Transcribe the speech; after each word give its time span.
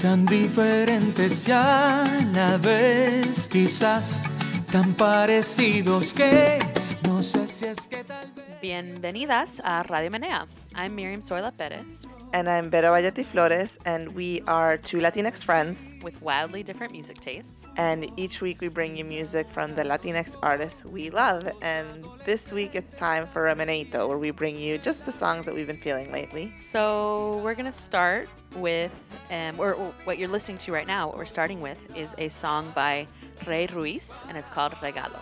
tan 0.00 0.24
diferentes 0.24 1.46
y 1.46 1.52
a 1.52 2.06
la 2.32 2.56
vez 2.56 3.46
quizás 3.46 4.24
tan 4.70 4.94
parecidos 4.94 6.14
que 6.14 6.58
no 7.06 7.22
sé 7.22 7.46
si 7.46 7.66
es 7.66 7.86
que 7.88 8.04
tal 8.04 8.32
vez... 8.32 8.58
Bienvenidas 8.62 9.60
a 9.64 9.82
Radio 9.82 10.10
Menea. 10.10 10.46
I'm 10.74 10.94
Miriam 10.94 11.20
Soyla 11.20 11.50
Perez 11.50 12.06
And 12.34 12.48
I'm 12.48 12.70
Vera 12.70 12.88
Bayetti 12.88 13.26
Flores, 13.26 13.78
and 13.84 14.14
we 14.14 14.40
are 14.46 14.78
two 14.78 14.98
Latinx 14.98 15.44
friends. 15.44 15.90
with 16.02 16.20
wildly 16.22 16.62
different 16.62 16.92
music 16.92 17.20
tastes. 17.20 17.68
And 17.76 18.10
each 18.18 18.40
week 18.40 18.62
we 18.62 18.68
bring 18.68 18.96
you 18.96 19.04
music 19.04 19.46
from 19.50 19.74
the 19.74 19.82
Latinx 19.82 20.34
artists 20.42 20.82
we 20.82 21.10
love. 21.10 21.50
And 21.60 22.06
this 22.24 22.50
week 22.50 22.74
it's 22.74 22.96
time 22.96 23.26
for 23.26 23.44
Remenato, 23.44 24.08
where 24.08 24.16
we 24.16 24.30
bring 24.30 24.56
you 24.56 24.78
just 24.78 25.04
the 25.04 25.12
songs 25.12 25.44
that 25.44 25.54
we've 25.54 25.66
been 25.66 25.76
feeling 25.76 26.10
lately. 26.10 26.54
So 26.62 27.38
we're 27.44 27.54
gonna 27.54 27.70
start 27.70 28.30
with, 28.56 28.92
um, 29.30 29.60
or, 29.60 29.74
or 29.74 29.92
what 30.04 30.16
you're 30.18 30.28
listening 30.28 30.56
to 30.58 30.72
right 30.72 30.86
now. 30.86 31.08
What 31.08 31.18
we're 31.18 31.26
starting 31.26 31.60
with 31.60 31.78
is 31.94 32.14
a 32.16 32.28
song 32.30 32.72
by 32.74 33.06
Rey 33.46 33.66
Ruiz, 33.66 34.10
and 34.28 34.38
it's 34.38 34.48
called 34.48 34.72
Regalo. 34.76 35.20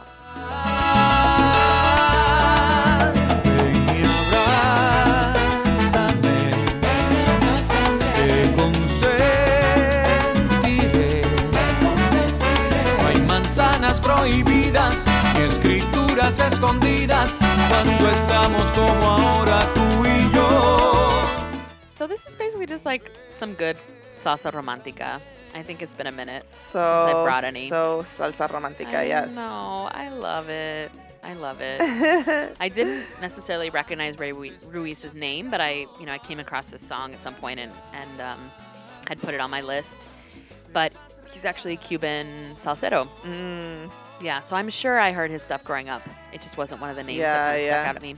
Escrituras 16.30 16.52
escondidas 16.52 17.38
cuando 17.68 18.08
estamos 18.08 18.62
como 18.70 19.10
ahora 19.10 19.68
tú 19.74 20.04
y 20.04 20.32
yo. 20.32 21.26
So 21.98 22.06
this 22.06 22.24
is 22.28 22.36
basically 22.36 22.66
just 22.66 22.86
like 22.86 23.10
some 23.36 23.54
good 23.54 23.76
salsa 24.10 24.52
romantica. 24.52 25.20
I 25.56 25.64
think 25.64 25.82
it's 25.82 25.96
been 25.96 26.06
a 26.06 26.12
minute 26.12 26.48
So, 26.48 26.78
since 26.78 27.16
I 27.16 27.24
brought 27.24 27.42
any. 27.42 27.68
so 27.68 28.04
salsa 28.16 28.46
romántica, 28.48 29.00
I 29.00 29.06
yes. 29.08 29.34
No, 29.34 29.88
I 29.90 30.08
love 30.10 30.48
it. 30.48 30.92
I 31.24 31.34
love 31.34 31.60
it. 31.60 31.80
I 32.60 32.68
didn't 32.68 33.06
necessarily 33.20 33.70
recognize 33.70 34.16
Rey 34.16 34.30
Ruiz's 34.30 35.16
name, 35.16 35.50
but 35.50 35.60
I, 35.60 35.86
you 35.98 36.06
know, 36.06 36.12
I 36.12 36.18
came 36.18 36.38
across 36.38 36.66
this 36.66 36.80
song 36.80 37.12
at 37.12 37.24
some 37.24 37.34
point 37.34 37.58
and 37.58 37.72
and 37.92 38.20
um, 38.20 38.50
had 39.08 39.20
put 39.20 39.34
it 39.34 39.40
on 39.40 39.50
my 39.50 39.62
list. 39.62 40.06
But 40.72 40.92
he's 41.32 41.44
actually 41.44 41.76
Cuban 41.76 42.54
salsero. 42.56 43.08
Mm, 43.24 43.90
Yeah, 44.20 44.40
so 44.40 44.56
I'm 44.56 44.68
sure 44.68 44.98
I 44.98 45.12
heard 45.12 45.30
his 45.30 45.42
stuff 45.42 45.64
growing 45.64 45.88
up. 45.88 46.02
It 46.32 46.40
just 46.42 46.56
wasn't 46.56 46.80
one 46.80 46.90
of 46.90 46.96
the 46.96 47.02
names 47.02 47.18
Yeah, 47.18 47.32
that 47.32 47.44
kind 47.44 47.56
of 47.56 47.62
stuck 47.62 47.86
out 47.86 47.96
at 47.96 48.02
me. 48.02 48.16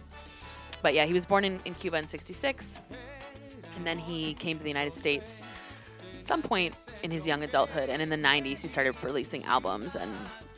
But 0.83 0.95
yeah, 0.95 1.07
he 1.07 1.13
was 1.13 1.25
born 1.25 1.45
in, 1.45 1.61
in 1.65 1.75
Cuba 1.75 1.97
in 1.99 2.09
'66, 2.09 2.79
and 3.77 3.87
then 3.87 3.99
he 3.99 4.35
came 4.35 4.57
to 4.59 4.63
the 4.63 4.69
United 4.71 4.95
States 4.95 5.41
at 6.19 6.27
some 6.27 6.43
point 6.43 6.75
in 7.05 7.11
his 7.11 7.25
young 7.27 7.43
adulthood. 7.45 7.89
And 7.89 8.03
in 8.03 8.09
the 8.09 8.17
'90s, 8.17 8.61
he 8.61 8.69
started 8.69 8.97
releasing 9.03 9.45
albums 9.45 9.95
and 9.95 10.11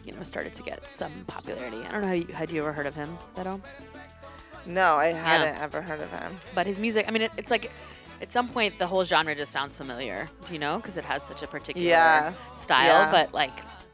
you 0.03 0.13
know 0.13 0.23
started 0.23 0.55
to 0.55 0.63
get 0.63 0.83
some 0.91 1.13
popularity. 1.27 1.79
I 1.87 1.93
don't 1.93 2.01
know, 2.03 2.09
how 2.09 2.15
you, 2.15 2.27
had 2.29 2.51
you 2.51 2.61
ever 2.63 2.73
heard 2.73 2.87
of 2.87 2.95
him, 2.95 3.19
Vero? 3.37 3.61
no, 4.67 4.97
I 4.97 5.09
hadn't 5.13 5.57
ever 5.61 5.83
heard 5.83 6.01
of 6.01 6.11
him. 6.11 6.35
But 6.55 6.67
his 6.67 6.79
music, 6.79 7.05
I 7.07 7.11
mean, 7.11 7.23
it, 7.23 7.31
it's 7.37 7.51
like 7.51 7.71
at 8.23 8.33
some 8.33 8.49
point 8.49 8.79
the 8.79 8.87
whole 8.87 9.05
genre 9.05 9.35
just 9.35 9.53
sounds 9.53 9.77
familiar. 9.77 10.27
Do 10.47 10.55
you 10.55 10.59
know? 10.59 10.77
Because 10.79 10.97
it 10.97 11.05
has 11.05 11.23
such 11.23 11.43
a 11.43 11.47
particular 11.47 11.87
Yeah, 11.87 12.33
style. 12.57 12.87
yeah. 13.03 13.11
But 13.11 13.35
like, 13.35 13.53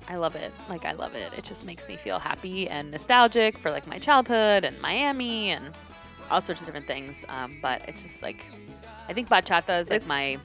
I 0.09 0.17
love 0.17 0.35
it. 0.35 0.53
Like, 0.69 0.85
I 0.85 0.93
love 0.93 1.15
it. 1.15 1.33
It 1.37 1.45
just 1.45 1.65
makes 1.65 1.87
me 1.87 1.97
feel 1.97 2.19
happy 2.19 2.69
and 2.69 2.91
nostalgic 2.91 3.57
for 3.59 3.71
like 3.71 3.87
my 3.87 3.99
childhood 3.99 4.65
and 4.65 4.81
Miami 4.81 5.51
and 5.51 5.73
all 6.31 6.41
sorts 6.41 6.61
of 6.61 6.67
different 6.67 6.87
things. 6.87 7.25
Um, 7.29 7.59
but 7.63 7.83
it's 7.89 8.03
just 8.03 8.23
like, 8.23 8.45
I 9.09 9.13
think 9.13 9.29
bachata 9.29 9.81
is 9.81 9.89
like 9.91 9.97
It's- 10.03 10.09
my. 10.09 10.39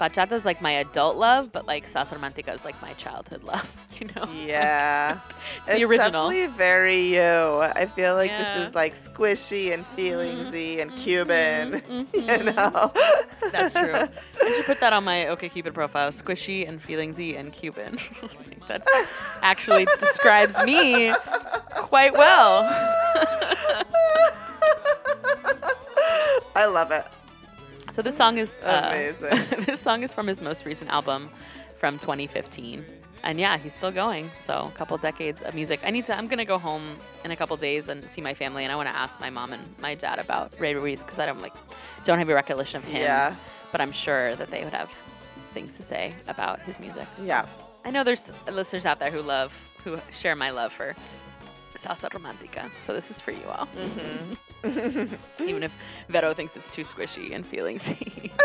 Bachata 0.00 0.32
is 0.32 0.46
like 0.46 0.62
my 0.62 0.70
adult 0.72 1.16
love, 1.18 1.52
but 1.52 1.66
like 1.66 1.86
salsa 1.86 2.16
romantica 2.18 2.54
is 2.54 2.64
like 2.64 2.80
my 2.80 2.92
childhood 2.94 3.42
love. 3.44 3.70
You 4.00 4.06
know? 4.16 4.26
Yeah. 4.32 5.18
It's 5.58 5.66
the 5.76 5.84
original. 5.84 6.30
definitely 6.30 6.46
very 6.56 7.14
you. 7.16 7.20
I 7.60 7.84
feel 7.84 8.14
like 8.14 8.30
Yeah. 8.30 8.58
this 8.60 8.68
is 8.68 8.74
like 8.74 8.94
squishy 8.96 9.74
and 9.74 9.84
feelingsy 9.94 10.80
and 10.80 10.90
Cuban. 10.96 11.82
Mhm, 11.82 12.06
You 12.14 12.52
know. 12.52 12.92
That's 13.52 13.74
true. 13.74 13.92
I 13.92 14.54
should 14.56 14.64
put 14.64 14.80
that 14.80 14.94
on 14.94 15.04
my 15.04 15.26
OK 15.26 15.50
Cupid 15.50 15.74
profile. 15.74 16.10
Squishy 16.12 16.66
and 16.66 16.82
feelingsy 16.82 17.38
and 17.38 17.52
Cuban. 17.52 17.98
That 18.68 18.82
actually 19.42 19.84
describes 19.98 20.56
me 20.64 21.12
quite 21.74 22.14
well. 22.14 22.62
I 26.56 26.64
love 26.66 26.90
it. 26.90 27.04
So 27.92 28.02
this 28.02 28.16
song 28.16 28.38
is 28.38 28.60
uh, 28.60 28.90
Amazing. 29.20 29.64
this 29.66 29.80
song 29.80 30.02
is 30.02 30.14
from 30.14 30.26
his 30.26 30.40
most 30.40 30.64
recent 30.64 30.90
album 30.90 31.30
from 31.78 31.98
2015. 31.98 32.84
And 33.22 33.38
yeah, 33.38 33.58
he's 33.58 33.74
still 33.74 33.90
going. 33.90 34.30
So 34.46 34.70
a 34.74 34.78
couple 34.78 34.96
decades 34.96 35.42
of 35.42 35.54
music. 35.54 35.80
I 35.84 35.90
need 35.90 36.04
to. 36.06 36.16
I'm 36.16 36.26
gonna 36.26 36.44
go 36.44 36.56
home 36.58 36.96
in 37.24 37.30
a 37.32 37.36
couple 37.36 37.56
days 37.56 37.88
and 37.88 38.08
see 38.08 38.22
my 38.22 38.32
family, 38.32 38.64
and 38.64 38.72
I 38.72 38.76
want 38.76 38.88
to 38.88 38.96
ask 38.96 39.20
my 39.20 39.28
mom 39.28 39.52
and 39.52 39.62
my 39.78 39.94
dad 39.94 40.18
about 40.18 40.58
Rey 40.58 40.74
Ruiz 40.74 41.02
because 41.04 41.18
I 41.18 41.26
don't 41.26 41.42
like 41.42 41.52
don't 42.04 42.18
have 42.18 42.30
a 42.30 42.34
recollection 42.34 42.78
of 42.78 42.84
him. 42.84 43.02
Yeah. 43.02 43.34
But 43.72 43.80
I'm 43.82 43.92
sure 43.92 44.34
that 44.36 44.50
they 44.50 44.64
would 44.64 44.72
have 44.72 44.90
things 45.52 45.76
to 45.76 45.82
say 45.82 46.14
about 46.28 46.60
his 46.62 46.78
music. 46.80 47.06
So 47.18 47.24
Yeah. 47.24 47.46
I 47.84 47.90
know 47.90 48.04
there's 48.04 48.30
listeners 48.50 48.86
out 48.86 49.00
there 49.00 49.10
who 49.10 49.20
love 49.20 49.52
who 49.84 49.98
share 50.12 50.34
my 50.36 50.50
love 50.50 50.72
for 50.72 50.94
salsa 51.76 52.08
romantica. 52.10 52.70
So 52.84 52.94
this 52.94 53.10
is 53.10 53.20
for 53.20 53.32
you 53.32 53.44
all. 53.48 53.66
Mm-hmm. 53.66 54.34
Even 55.40 55.62
if 55.62 55.72
Vero 56.08 56.34
thinks 56.34 56.56
it's 56.56 56.70
too 56.70 56.82
squishy 56.82 57.34
and 57.34 57.50
feelingsy. 57.50 58.30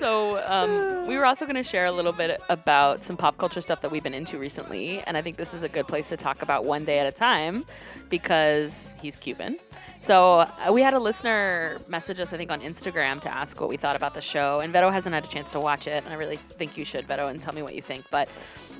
so 0.00 0.42
um, 0.46 1.06
we 1.06 1.16
were 1.16 1.24
also 1.24 1.44
going 1.44 1.56
to 1.56 1.62
share 1.62 1.86
a 1.86 1.92
little 1.92 2.12
bit 2.12 2.40
about 2.48 3.04
some 3.04 3.16
pop 3.16 3.38
culture 3.38 3.62
stuff 3.62 3.80
that 3.82 3.90
we've 3.90 4.02
been 4.02 4.14
into 4.14 4.38
recently, 4.38 5.00
and 5.02 5.16
I 5.16 5.22
think 5.22 5.36
this 5.36 5.54
is 5.54 5.62
a 5.62 5.68
good 5.68 5.86
place 5.86 6.08
to 6.08 6.16
talk 6.16 6.42
about 6.42 6.64
one 6.64 6.84
day 6.84 6.98
at 6.98 7.06
a 7.06 7.12
time 7.12 7.64
because 8.08 8.92
he's 9.00 9.16
Cuban. 9.16 9.58
So 10.00 10.40
uh, 10.40 10.70
we 10.70 10.82
had 10.82 10.92
a 10.92 10.98
listener 10.98 11.78
message 11.88 12.20
us, 12.20 12.34
I 12.34 12.36
think, 12.36 12.50
on 12.50 12.60
Instagram 12.60 13.22
to 13.22 13.32
ask 13.32 13.58
what 13.58 13.70
we 13.70 13.78
thought 13.78 13.96
about 13.96 14.12
the 14.12 14.20
show, 14.20 14.60
and 14.60 14.72
Vero 14.72 14.90
hasn't 14.90 15.14
had 15.14 15.24
a 15.24 15.28
chance 15.28 15.50
to 15.52 15.60
watch 15.60 15.86
it, 15.86 16.04
and 16.04 16.12
I 16.12 16.16
really 16.16 16.36
think 16.36 16.76
you 16.76 16.84
should, 16.84 17.06
Vero, 17.06 17.28
and 17.28 17.40
tell 17.40 17.54
me 17.54 17.62
what 17.62 17.74
you 17.74 17.80
think. 17.80 18.04
But 18.10 18.28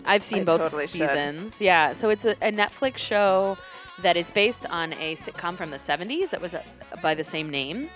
I've 0.05 0.23
seen 0.23 0.41
I 0.41 0.45
both 0.45 0.61
totally 0.61 0.87
should. 0.87 1.09
seasons. 1.09 1.61
Yeah, 1.61 1.95
so 1.95 2.11
it's 2.11 2.25
a, 2.25 2.33
a 2.43 2.53
Netflix 2.53 2.99
show 2.99 3.57
that 4.03 4.17
is 4.17 4.31
based 4.31 4.67
on 4.67 4.93
a 4.95 5.17
sitcom 5.17 5.57
from 5.57 5.71
the 5.71 5.77
70s 5.77 6.31
that 6.31 6.41
was 6.41 6.55
uh 6.55 6.63
by 7.03 7.15
the 7.15 7.25
same 7.25 7.49
name 7.51 7.89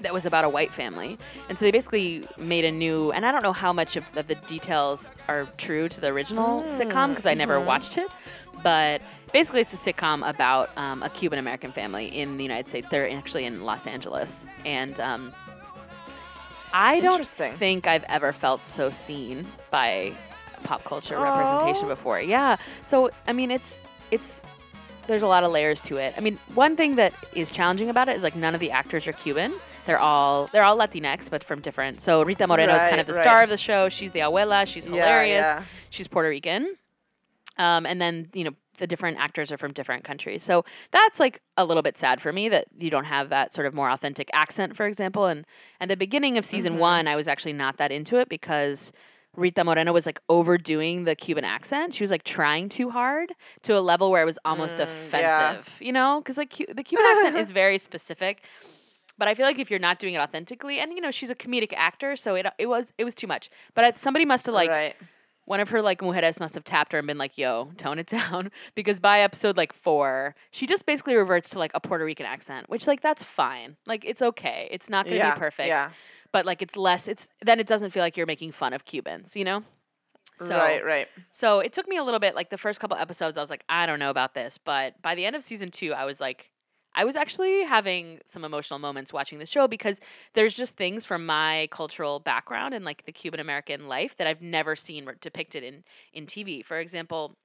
that 0.00 0.12
was 0.12 0.26
about 0.26 0.44
a 0.44 0.48
white 0.48 0.72
family. 0.72 1.18
And 1.48 1.58
so 1.58 1.64
they 1.64 1.70
basically 1.70 2.26
made 2.38 2.64
a 2.64 2.70
new, 2.70 3.12
and 3.12 3.24
I 3.24 3.32
don't 3.32 3.42
know 3.42 3.52
how 3.52 3.72
much 3.72 3.96
of, 3.96 4.04
of 4.16 4.26
the 4.26 4.34
details 4.34 5.10
are 5.28 5.46
true 5.56 5.88
to 5.88 6.00
the 6.00 6.08
original 6.08 6.62
sitcom 6.64 7.10
because 7.10 7.26
I 7.26 7.34
never 7.34 7.60
watched 7.60 7.96
it, 7.98 8.08
but 8.62 9.00
basically 9.32 9.60
it's 9.60 9.72
a 9.72 9.76
sitcom 9.76 10.28
about 10.28 10.70
um, 10.76 11.02
a 11.02 11.10
Cuban 11.10 11.38
American 11.38 11.72
family 11.72 12.06
in 12.06 12.36
the 12.36 12.42
United 12.42 12.68
States. 12.68 12.88
They're 12.90 13.10
actually 13.10 13.44
in 13.44 13.64
Los 13.64 13.86
Angeles. 13.86 14.44
And 14.64 14.98
um, 15.00 15.32
I 16.72 17.00
don't 17.00 17.26
think 17.26 17.86
I've 17.86 18.04
ever 18.04 18.32
felt 18.32 18.64
so 18.64 18.90
seen 18.90 19.46
by 19.70 20.12
pop 20.64 20.84
culture 20.84 21.18
representation 21.18 21.86
before. 21.88 22.20
Yeah. 22.20 22.56
So, 22.84 23.10
I 23.26 23.32
mean, 23.32 23.50
it's, 23.50 23.80
it's, 24.10 24.40
there's 25.06 25.22
a 25.22 25.26
lot 25.26 25.44
of 25.44 25.52
layers 25.52 25.80
to 25.82 25.98
it. 25.98 26.14
I 26.16 26.20
mean, 26.20 26.38
one 26.54 26.76
thing 26.76 26.96
that 26.96 27.12
is 27.34 27.50
challenging 27.50 27.90
about 27.90 28.08
it 28.08 28.16
is 28.16 28.22
like 28.22 28.34
none 28.34 28.54
of 28.54 28.60
the 28.60 28.70
actors 28.70 29.06
are 29.06 29.12
Cuban. 29.12 29.52
They're 29.86 29.98
all 29.98 30.48
they're 30.50 30.64
all 30.64 30.78
Latinx, 30.78 31.28
but 31.28 31.44
from 31.44 31.60
different. 31.60 32.00
So 32.00 32.22
Rita 32.22 32.46
Moreno 32.46 32.74
is 32.74 32.82
kind 32.84 33.00
of 33.00 33.06
the 33.06 33.12
right. 33.12 33.20
star 33.22 33.42
of 33.42 33.50
the 33.50 33.58
show. 33.58 33.90
She's 33.90 34.12
the 34.12 34.20
abuela. 34.20 34.66
She's 34.66 34.86
hilarious. 34.86 35.42
yeah. 35.42 35.62
She's 35.90 36.08
Puerto 36.08 36.30
Rican. 36.30 36.74
Um, 37.58 37.84
and 37.84 38.00
then 38.00 38.30
you 38.32 38.44
know 38.44 38.52
the 38.78 38.86
different 38.86 39.18
actors 39.18 39.52
are 39.52 39.58
from 39.58 39.72
different 39.72 40.02
countries. 40.04 40.42
So 40.42 40.64
that's 40.90 41.20
like 41.20 41.40
a 41.58 41.66
little 41.66 41.82
bit 41.82 41.98
sad 41.98 42.22
for 42.22 42.32
me 42.32 42.48
that 42.48 42.64
you 42.78 42.88
don't 42.90 43.04
have 43.04 43.28
that 43.28 43.52
sort 43.52 43.66
of 43.66 43.74
more 43.74 43.90
authentic 43.90 44.30
accent, 44.32 44.74
for 44.74 44.86
example. 44.86 45.26
And 45.26 45.44
and 45.80 45.90
the 45.90 45.96
beginning 45.98 46.38
of 46.38 46.46
season 46.46 46.76
Mhm. 46.76 46.78
one, 46.78 47.06
I 47.06 47.14
was 47.14 47.28
actually 47.28 47.52
not 47.52 47.76
that 47.76 47.92
into 47.92 48.16
it 48.16 48.30
because 48.30 48.90
Rita 49.36 49.64
Moreno 49.64 49.92
was 49.92 50.06
like 50.06 50.20
overdoing 50.28 51.04
the 51.04 51.14
Cuban 51.14 51.44
accent. 51.44 51.94
She 51.94 52.02
was 52.02 52.10
like 52.10 52.24
trying 52.24 52.68
too 52.68 52.90
hard 52.90 53.32
to 53.62 53.76
a 53.76 53.80
level 53.80 54.10
where 54.10 54.22
it 54.22 54.26
was 54.26 54.38
almost 54.44 54.76
Mm, 54.76 54.86
yeah. 55.12 55.50
offensive, 55.52 55.74
you 55.80 55.92
know? 55.92 56.20
Because 56.22 56.36
like 56.36 56.50
Cu- 56.56 56.72
the 56.72 56.82
Cuban 56.82 57.04
accent 57.16 57.36
is 57.36 57.50
very 57.62 57.78
specific. 57.78 58.42
But 59.16 59.28
I 59.28 59.34
feel 59.34 59.46
like 59.46 59.58
if 59.58 59.70
you're 59.70 59.78
not 59.78 59.98
doing 60.00 60.14
it 60.14 60.18
authentically, 60.18 60.80
and 60.80 60.92
you 60.92 61.00
know 61.00 61.10
she's 61.12 61.30
a 61.30 61.34
comedic 61.36 61.72
actor, 61.76 62.16
so 62.16 62.34
it 62.34 62.46
it 62.58 62.66
was 62.66 62.92
it 62.98 63.04
was 63.04 63.14
too 63.14 63.26
much. 63.28 63.48
But 63.74 63.84
I, 63.84 63.92
somebody 63.92 64.24
must 64.24 64.46
have 64.46 64.54
like 64.56 64.70
right. 64.70 64.96
one 65.44 65.60
of 65.60 65.68
her 65.68 65.80
like 65.82 66.00
mujeres 66.00 66.40
must 66.40 66.54
have 66.54 66.64
tapped 66.64 66.90
her 66.92 66.98
and 66.98 67.06
been 67.06 67.16
like, 67.18 67.38
"Yo, 67.38 67.70
tone 67.76 68.00
it 68.00 68.06
down," 68.18 68.50
because 68.74 68.98
by 68.98 69.20
episode 69.20 69.56
like 69.56 69.72
four, 69.72 70.34
she 70.50 70.66
just 70.66 70.84
basically 70.84 71.14
reverts 71.14 71.50
to 71.50 71.60
like 71.60 71.70
a 71.74 71.80
Puerto 71.80 72.04
Rican 72.04 72.26
accent, 72.26 72.68
which 72.68 72.88
like 72.88 73.02
that's 73.02 73.22
fine, 73.22 73.76
like 73.86 74.04
it's 74.04 74.20
okay, 74.20 74.66
it's 74.72 74.90
not 74.90 75.04
gonna 75.06 75.16
yeah, 75.16 75.34
be 75.34 75.38
perfect, 75.38 75.68
Yeah. 75.68 75.90
But 76.34 76.44
like 76.44 76.62
it's 76.62 76.76
less, 76.76 77.06
it's 77.06 77.28
then 77.42 77.60
it 77.60 77.66
doesn't 77.68 77.90
feel 77.90 78.02
like 78.02 78.16
you're 78.16 78.26
making 78.26 78.50
fun 78.50 78.72
of 78.72 78.84
Cubans, 78.84 79.36
you 79.36 79.44
know? 79.44 79.62
So, 80.36 80.56
right, 80.56 80.84
right. 80.84 81.06
so 81.30 81.60
it 81.60 81.72
took 81.72 81.86
me 81.86 81.96
a 81.96 82.02
little 82.02 82.18
bit, 82.18 82.34
like 82.34 82.50
the 82.50 82.58
first 82.58 82.80
couple 82.80 82.96
episodes, 82.96 83.38
I 83.38 83.40
was 83.40 83.50
like, 83.50 83.62
I 83.68 83.86
don't 83.86 84.00
know 84.00 84.10
about 84.10 84.34
this, 84.34 84.58
but 84.58 85.00
by 85.00 85.14
the 85.14 85.24
end 85.24 85.36
of 85.36 85.44
season 85.44 85.70
two, 85.70 85.92
I 85.92 86.04
was 86.04 86.18
like, 86.18 86.50
I 86.92 87.04
was 87.04 87.14
actually 87.14 87.62
having 87.62 88.18
some 88.26 88.44
emotional 88.44 88.80
moments 88.80 89.12
watching 89.12 89.38
the 89.38 89.46
show 89.46 89.68
because 89.68 90.00
there's 90.32 90.54
just 90.54 90.76
things 90.76 91.04
from 91.04 91.24
my 91.24 91.68
cultural 91.70 92.18
background 92.18 92.74
and 92.74 92.84
like 92.84 93.04
the 93.04 93.12
Cuban 93.12 93.38
American 93.38 93.86
life 93.86 94.16
that 94.16 94.26
I've 94.26 94.42
never 94.42 94.74
seen 94.74 95.08
depicted 95.20 95.62
in 95.62 95.84
in 96.12 96.26
TV. 96.26 96.64
For 96.64 96.80
example, 96.80 97.36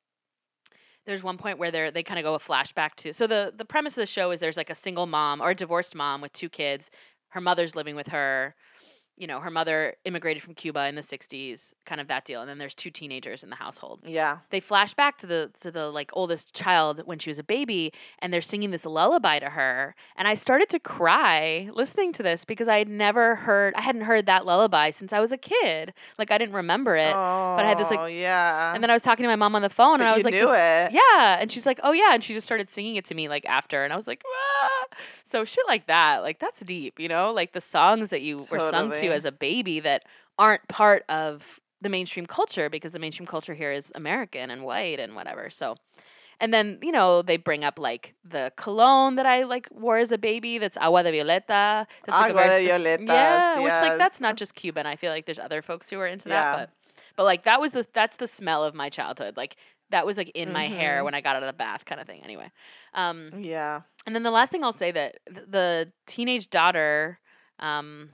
there's 1.05 1.21
one 1.21 1.37
point 1.37 1.59
where 1.59 1.69
they 1.69 1.91
they 1.91 2.01
kind 2.01 2.19
of 2.19 2.23
go 2.23 2.33
a 2.33 2.39
flashback 2.39 2.95
to 2.97 3.13
so 3.13 3.27
the 3.27 3.53
the 3.55 3.65
premise 3.65 3.97
of 3.97 4.01
the 4.01 4.07
show 4.07 4.31
is 4.31 4.39
there's 4.39 4.57
like 4.57 4.69
a 4.71 4.75
single 4.75 5.05
mom 5.05 5.41
or 5.41 5.51
a 5.51 5.55
divorced 5.55 5.93
mom 5.93 6.21
with 6.21 6.33
two 6.33 6.49
kids 6.49 6.89
her 7.29 7.41
mother's 7.41 7.75
living 7.75 7.95
with 7.95 8.07
her 8.07 8.55
you 9.19 9.27
know 9.27 9.39
her 9.41 9.51
mother 9.51 9.95
immigrated 10.05 10.41
from 10.41 10.53
cuba 10.55 10.87
in 10.87 10.95
the 10.95 11.01
60s 11.01 11.73
kind 11.85 11.99
of 12.01 12.07
that 12.07 12.23
deal 12.25 12.39
and 12.41 12.49
then 12.49 12.57
there's 12.57 12.73
two 12.73 12.89
teenagers 12.89 13.43
in 13.43 13.49
the 13.49 13.55
household 13.55 13.99
Yeah. 14.05 14.37
they 14.49 14.59
flash 14.61 14.93
back 14.93 15.17
to 15.19 15.27
the 15.27 15.51
to 15.59 15.69
the 15.71 15.89
like 15.89 16.09
oldest 16.13 16.53
child 16.55 17.01
when 17.05 17.19
she 17.19 17.29
was 17.29 17.37
a 17.37 17.43
baby 17.43 17.91
and 18.19 18.33
they're 18.33 18.41
singing 18.41 18.71
this 18.71 18.85
lullaby 18.85 19.39
to 19.39 19.49
her 19.49 19.93
and 20.15 20.27
i 20.27 20.35
started 20.35 20.69
to 20.69 20.79
cry 20.79 21.69
listening 21.73 22.13
to 22.13 22.23
this 22.23 22.45
because 22.45 22.67
i 22.69 22.77
had 22.77 22.87
never 22.87 23.35
heard 23.35 23.73
i 23.75 23.81
hadn't 23.81 24.01
heard 24.03 24.25
that 24.25 24.45
lullaby 24.45 24.89
since 24.89 25.11
i 25.11 25.19
was 25.19 25.31
a 25.33 25.37
kid 25.37 25.93
like 26.17 26.31
i 26.31 26.37
didn't 26.37 26.55
remember 26.55 26.95
it 26.95 27.13
oh, 27.13 27.53
but 27.57 27.65
I 27.65 27.67
had 27.67 27.77
this, 27.77 27.91
like- 27.91 28.13
yeah. 28.13 28.73
and 28.73 28.81
then 28.81 28.89
i 28.89 28.93
was 28.93 29.01
talking 29.01 29.23
to 29.23 29.27
my 29.29 29.35
mom 29.35 29.53
on 29.55 29.61
the 29.61 29.69
phone 29.69 29.97
But 29.97 30.01
and 30.01 30.09
i 30.09 30.13
was 30.13 30.19
you 30.19 30.23
like 30.23 30.33
knew 30.33 30.51
it. 30.53 30.91
yeah 30.93 31.37
and 31.41 31.51
she's 31.51 31.65
like 31.65 31.79
oh 31.83 31.91
yeah 31.91 32.13
and 32.13 32.23
she 32.23 32.33
just 32.33 32.45
started 32.45 32.69
singing 32.69 32.95
it 32.95 33.03
to 33.05 33.15
me 33.15 33.27
like 33.27 33.45
after 33.45 33.83
and 33.83 33.91
i 33.91 33.97
was 33.97 34.07
like 34.07 34.23
ah. 34.25 34.85
so 35.25 35.43
shit 35.43 35.65
like 35.67 35.87
that 35.87 36.21
like 36.21 36.39
that's 36.39 36.61
deep 36.61 36.99
you 36.99 37.09
know 37.09 37.33
like 37.33 37.51
the 37.51 37.61
songs 37.61 38.09
that 38.09 38.21
you 38.21 38.37
were 38.49 38.59
sung 38.61 38.91
to 38.91 39.08
As 39.11 39.25
a 39.25 39.31
baby 39.31 39.79
that 39.81 40.03
aren't 40.37 40.67
part 40.67 41.03
of 41.09 41.59
the 41.81 41.89
mainstream 41.89 42.25
culture 42.25 42.69
because 42.69 42.91
the 42.91 42.99
mainstream 42.99 43.25
culture 43.27 43.53
here 43.53 43.71
is 43.71 43.89
american 43.95 44.49
and 44.51 44.63
white 44.63 44.99
and 44.99 45.15
whatever 45.15 45.49
so 45.49 45.75
and 46.41 46.53
then 46.53 46.77
you 46.81 46.91
know 46.91 47.21
they 47.21 47.37
bring 47.37 47.63
up 47.63 47.77
like 47.79 48.13
the 48.23 48.51
cologne 48.55 49.15
that 49.15 49.25
I 49.25 49.43
like 49.43 49.67
wore 49.71 49.97
as 49.97 50.11
a 50.13 50.17
baby. 50.17 50.57
That's 50.57 50.77
agua 50.77 51.03
de 51.03 51.11
violeta. 51.11 51.85
That's 52.05 52.21
Agua 52.21 52.43
de 52.47 52.65
violetas, 52.65 53.07
Yeah, 53.07 53.59
which 53.59 53.73
like 53.73 53.97
that's 53.97 54.21
not 54.21 54.37
just 54.37 54.55
Cuban. 54.55 54.85
I 54.85 54.95
feel 54.95 55.11
like 55.11 55.25
there's 55.25 55.37
other 55.39 55.61
folks 55.61 55.89
who 55.89 55.99
are 55.99 56.07
into 56.07 56.29
Yeah. 56.29 56.35
that, 56.55 56.57
but 56.57 57.03
but 57.17 57.23
like 57.25 57.43
that 57.43 57.59
was 57.59 57.73
the 57.73 57.85
that's 57.93 58.15
the 58.15 58.27
smell 58.27 58.63
of 58.63 58.73
my 58.73 58.87
childhood. 58.89 59.35
Like 59.35 59.57
that 59.89 60.05
was 60.05 60.15
like 60.15 60.29
in 60.33 60.53
my 60.53 60.67
hair 60.67 61.01
Mhm. 61.01 61.05
when 61.05 61.13
I 61.13 61.19
got 61.19 61.35
out 61.35 61.43
of 61.43 61.47
the 61.47 61.51
bath, 61.53 61.83
kind 61.83 61.99
of 61.99 62.07
thing. 62.07 62.21
Anyway, 62.23 62.49
um, 62.93 63.31
Yeah. 63.37 63.81
and 64.05 64.15
then 64.15 64.23
the 64.23 64.31
last 64.31 64.49
thing 64.49 64.63
I'll 64.63 64.71
say 64.71 64.91
that 64.91 65.19
th- 65.27 65.45
the 65.49 65.91
teenage 66.07 66.49
daughter, 66.49 67.19
um, 67.59 68.11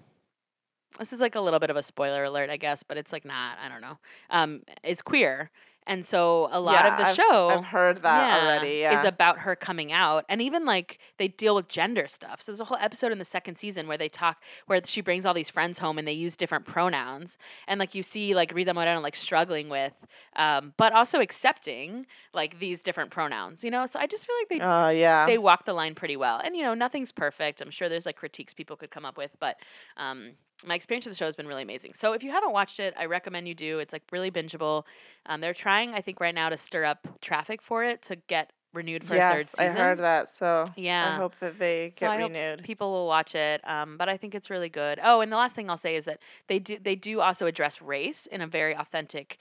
this 1.00 1.14
is 1.14 1.20
like 1.20 1.36
a 1.36 1.42
little 1.42 1.60
bit 1.60 1.70
of 1.70 1.76
a 1.78 1.84
spoiler 1.84 2.24
alert, 2.26 2.50
I 2.50 2.58
guess, 2.58 2.84
but 2.84 2.98
it's 2.98 3.12
like 3.12 3.26
not. 3.26 3.58
I 3.64 3.70
don't 3.70 3.82
know. 3.82 3.98
Um, 4.30 4.62
is 4.84 5.02
queer, 5.02 5.52
and 5.88 6.04
so 6.06 6.48
a 6.52 6.60
lot 6.60 6.74
Yeah, 6.84 6.92
of 6.94 6.98
the 6.98 7.06
I've- 7.08 7.16
show 7.16 7.50
I've 7.50 7.64
heard 7.66 8.02
that 8.02 8.28
yeah, 8.28 8.44
already. 8.48 8.78
Yeah. 8.80 9.00
is 9.00 9.06
about 9.06 9.38
her 9.40 9.56
coming 9.56 9.92
out, 9.92 10.26
and 10.30 10.42
even 10.42 10.66
like 10.66 10.98
they 11.18 11.28
deal 11.28 11.54
with 11.54 11.68
gender 11.68 12.08
stuff. 12.08 12.42
So 12.42 12.52
there's 12.52 12.60
a 12.60 12.66
whole 12.66 12.78
episode 12.82 13.12
in 13.12 13.20
the 13.20 13.26
second 13.26 13.58
season 13.58 13.88
where 13.88 13.98
they 13.98 14.10
talk, 14.10 14.42
where 14.66 14.80
she 14.84 15.02
brings 15.02 15.26
all 15.26 15.34
these 15.36 15.50
friends 15.50 15.78
home 15.78 16.00
and 16.00 16.08
they 16.08 16.14
use 16.14 16.36
different 16.36 16.66
pronouns, 16.66 17.38
and 17.68 17.80
like 17.80 17.94
you 17.94 18.02
see 18.02 18.34
like 18.34 18.52
Rita 18.54 18.74
Moreno 18.74 19.00
like 19.02 19.16
struggling 19.16 19.70
with, 19.70 19.94
um, 20.38 20.74
but 20.78 20.92
also 20.94 21.20
accepting 21.20 22.08
like 22.34 22.58
these 22.60 22.82
different 22.82 23.12
pronouns, 23.12 23.64
you 23.64 23.70
know. 23.70 23.86
So 23.86 24.00
I 24.00 24.08
just 24.08 24.26
feel 24.26 24.36
like 24.40 24.50
they 24.50 24.66
Oh 24.66 24.90
yeah. 24.90 25.26
they 25.28 25.38
walk 25.38 25.66
the 25.66 25.74
line 25.74 25.94
pretty 25.94 26.18
well. 26.18 26.40
And 26.44 26.56
you 26.56 26.64
know, 26.64 26.74
nothing's 26.74 27.12
perfect. 27.12 27.62
I'm 27.62 27.70
sure 27.70 27.90
there's 27.90 28.06
like 28.08 28.16
critiques 28.16 28.54
people 28.56 28.76
could 28.76 28.90
come 28.90 29.06
up 29.06 29.18
with, 29.18 29.32
but 29.40 29.58
um, 29.98 30.32
my 30.64 30.76
experience 30.76 31.06
of 31.06 31.12
the 31.12 31.18
show 31.18 31.26
has 31.26 31.36
been 31.36 31.48
really 31.48 31.64
amazing. 31.64 31.94
So 31.94 32.14
if 32.14 32.24
you 32.24 32.32
haven't 32.32 32.54
watched 32.54 32.80
it, 32.80 32.94
I 32.98 33.06
recommend 33.06 33.48
you 33.48 33.56
do. 33.56 33.80
It's 33.80 33.92
like 33.92 34.04
really 34.12 34.32
bingeable. 34.32 34.84
Um, 35.26 35.42
they're 35.42 35.54
trying, 35.54 35.94
I 35.94 36.02
think, 36.02 36.20
right 36.20 36.34
now 36.34 36.50
to 36.50 36.58
stir 36.58 36.86
up 36.86 37.08
traffic 37.22 37.62
for 37.62 37.84
it 37.84 38.02
to 38.04 38.16
get 38.28 38.52
renewed 38.74 39.04
for 39.04 39.16
a 39.16 39.20
third 39.20 39.38
yes, 39.38 39.50
season. 39.52 39.78
I 39.78 39.80
heard 39.80 40.00
that. 40.00 40.30
So 40.30 40.66
Yeah. 40.76 41.14
I 41.14 41.16
hope 41.16 41.34
that 41.40 41.58
they 41.58 41.92
So 41.98 42.08
get 42.08 42.12
I 42.12 42.18
renewed. 42.18 42.64
People 42.64 42.92
will 42.92 43.08
watch 43.08 43.34
it, 43.34 43.62
um, 43.68 43.98
but 43.98 44.10
I 44.10 44.18
think 44.18 44.36
it's 44.36 44.50
really 44.50 44.70
good. 44.70 45.00
Oh, 45.02 45.22
and 45.22 45.32
the 45.32 45.38
last 45.38 45.56
thing 45.56 45.70
I'll 45.70 45.78
say 45.78 45.96
is 45.96 46.06
that 46.06 46.20
they 46.48 46.60
do 46.60 46.78
they 46.80 46.96
do 46.96 47.22
also 47.22 47.48
address 47.48 47.82
race 47.82 48.26
in 48.26 48.42
a 48.42 48.48
very 48.48 48.76
authentic, 48.76 49.40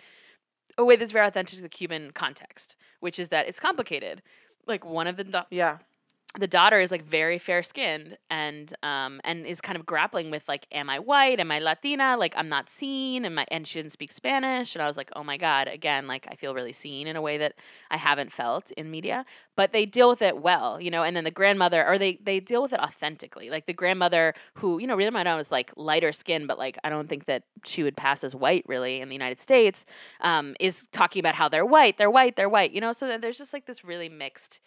a 0.78 0.84
way 0.84 0.96
that's 0.96 1.12
very 1.12 1.26
authentic 1.26 1.56
to 1.56 1.62
the 1.62 1.68
Cuban 1.68 2.12
context, 2.12 2.76
which 3.00 3.18
is 3.18 3.28
that 3.30 3.48
it's 3.48 3.60
complicated. 3.60 4.22
Like 4.66 4.84
one 4.84 5.06
of 5.06 5.16
the 5.16 5.46
yeah. 5.50 5.78
The 6.38 6.48
daughter 6.48 6.80
is 6.80 6.90
like 6.90 7.04
very 7.04 7.38
fair 7.38 7.62
skinned 7.62 8.18
and 8.28 8.72
um 8.82 9.20
and 9.22 9.46
is 9.46 9.60
kind 9.60 9.78
of 9.78 9.86
grappling 9.86 10.30
with 10.30 10.46
like 10.48 10.66
am 10.72 10.90
i 10.90 10.98
white? 10.98 11.38
Am 11.38 11.50
i 11.50 11.58
latina? 11.60 12.16
Like 12.18 12.34
i'm 12.36 12.48
not 12.48 12.68
seen. 12.68 13.24
And 13.24 13.36
my 13.36 13.46
and 13.48 13.66
she 13.66 13.78
didn't 13.78 13.92
speak 13.92 14.12
spanish. 14.12 14.74
And 14.74 14.82
i 14.82 14.86
was 14.86 14.96
like 14.96 15.10
oh 15.14 15.22
my 15.22 15.36
god. 15.36 15.68
Again 15.68 16.06
like 16.08 16.26
i 16.30 16.34
feel 16.34 16.54
really 16.54 16.72
seen 16.72 17.06
in 17.06 17.16
a 17.16 17.22
way 17.22 17.38
that 17.38 17.54
i 17.90 17.96
haven't 17.96 18.32
felt 18.32 18.70
in 18.72 18.90
media. 18.90 19.24
But 19.56 19.72
they 19.72 19.86
deal 19.86 20.08
with 20.08 20.22
it 20.22 20.38
well 20.42 20.80
you 20.80 20.90
know? 20.90 21.04
And 21.04 21.16
then 21.16 21.24
the 21.24 21.30
grandmother 21.30 21.86
or 21.86 21.98
they 21.98 22.18
they 22.22 22.40
deal 22.40 22.62
with 22.62 22.72
it 22.72 22.80
authentically. 22.80 23.48
Like 23.50 23.66
the 23.66 23.72
grandmother 23.72 24.34
who 24.54 24.80
you 24.80 24.86
know 24.86 24.96
Rita 24.96 25.12
Moreno 25.12 25.38
is 25.38 25.52
like 25.52 25.72
lighter 25.76 26.12
skin 26.12 26.46
but 26.46 26.58
like 26.58 26.76
i 26.82 26.88
don't 26.88 27.08
think 27.08 27.26
that 27.26 27.44
she 27.64 27.82
would 27.82 27.96
pass 27.96 28.24
as 28.24 28.34
white 28.34 28.64
really 28.66 29.00
in 29.00 29.08
the 29.08 29.14
united 29.14 29.40
states 29.40 29.84
um 30.20 30.56
is 30.58 30.86
talking 30.92 31.20
about 31.20 31.34
how 31.34 31.48
they're 31.48 31.64
white 31.64 31.96
they're 31.98 32.10
white 32.10 32.36
they're 32.36 32.48
white 32.48 32.72
you 32.72 32.80
know? 32.80 32.92
So 32.92 33.16
there's 33.18 33.38
just 33.38 33.52
like 33.52 33.66
this 33.66 33.84
really 33.84 34.08
mixed 34.08 34.60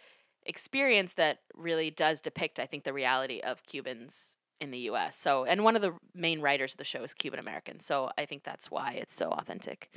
experience 0.48 1.14
that 1.14 1.40
really 1.56 1.90
does 1.92 2.22
depict, 2.22 2.60
I 2.60 2.66
think, 2.66 2.84
the 2.84 2.94
reality 2.94 3.40
of 3.42 3.64
Cubans 3.64 4.36
in 4.60 4.72
the 4.72 4.80
U.S. 4.80 5.16
So, 5.16 5.46
and 5.46 5.64
one 5.64 5.76
of 5.76 5.82
the 5.82 5.94
main 6.16 6.42
writers 6.42 6.74
of 6.74 6.78
the 6.78 6.84
show 6.84 7.04
is 7.04 7.14
Cuban 7.14 7.40
American. 7.40 7.80
So, 7.80 8.10
I 8.18 8.26
think 8.26 8.44
that's 8.44 8.72
why 8.72 8.94
it's 8.94 9.16
so 9.16 9.30
authentic. 9.30 9.92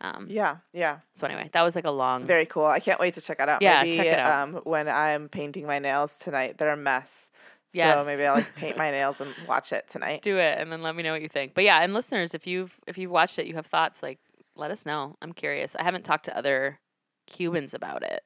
Um, 0.00 0.26
Yeah. 0.30 0.58
Yeah. 0.72 0.98
So, 1.14 1.26
anyway, 1.26 1.48
that 1.52 1.62
was 1.62 1.74
like 1.74 1.86
a 1.86 1.90
long. 1.90 2.26
Very 2.26 2.46
cool. 2.46 2.66
I 2.66 2.80
can't 2.80 3.00
wait 3.00 3.14
to 3.14 3.20
check 3.20 3.40
it 3.40 3.48
out. 3.48 3.62
Yeah, 3.62 3.82
maybe 3.82 3.96
check 3.96 4.06
it 4.06 4.18
out. 4.18 4.48
um 4.48 4.54
when 4.64 4.88
I'm 4.88 5.28
painting 5.28 5.66
my 5.66 5.78
nails 5.78 6.18
tonight. 6.18 6.58
They're 6.58 6.70
a 6.72 6.76
mess. 6.76 7.28
Yes. 7.72 7.98
So 7.98 8.06
maybe 8.06 8.24
I'll 8.24 8.34
like 8.36 8.54
paint 8.54 8.76
my 8.84 8.90
nails 8.90 9.20
and 9.20 9.34
watch 9.48 9.72
it 9.72 9.88
tonight. 9.88 10.22
do 10.22 10.38
it 10.38 10.58
and 10.58 10.70
then 10.70 10.82
let 10.82 10.94
me 10.94 11.02
know 11.02 11.12
what 11.12 11.22
you 11.22 11.28
think. 11.28 11.54
But 11.54 11.64
yeah, 11.64 11.80
and 11.82 11.94
listeners, 11.94 12.32
if 12.34 12.46
you've 12.46 12.78
if 12.86 12.96
you've 12.98 13.10
watched 13.10 13.38
it, 13.38 13.46
you 13.46 13.54
have 13.54 13.66
thoughts, 13.66 14.02
like 14.02 14.18
let 14.54 14.70
us 14.70 14.86
know. 14.86 15.16
I'm 15.20 15.32
curious. 15.32 15.74
I 15.78 15.82
haven't 15.82 16.04
talked 16.04 16.26
to 16.26 16.36
other 16.36 16.78
Cubans 17.26 17.74
about 17.74 18.02
it. 18.02 18.22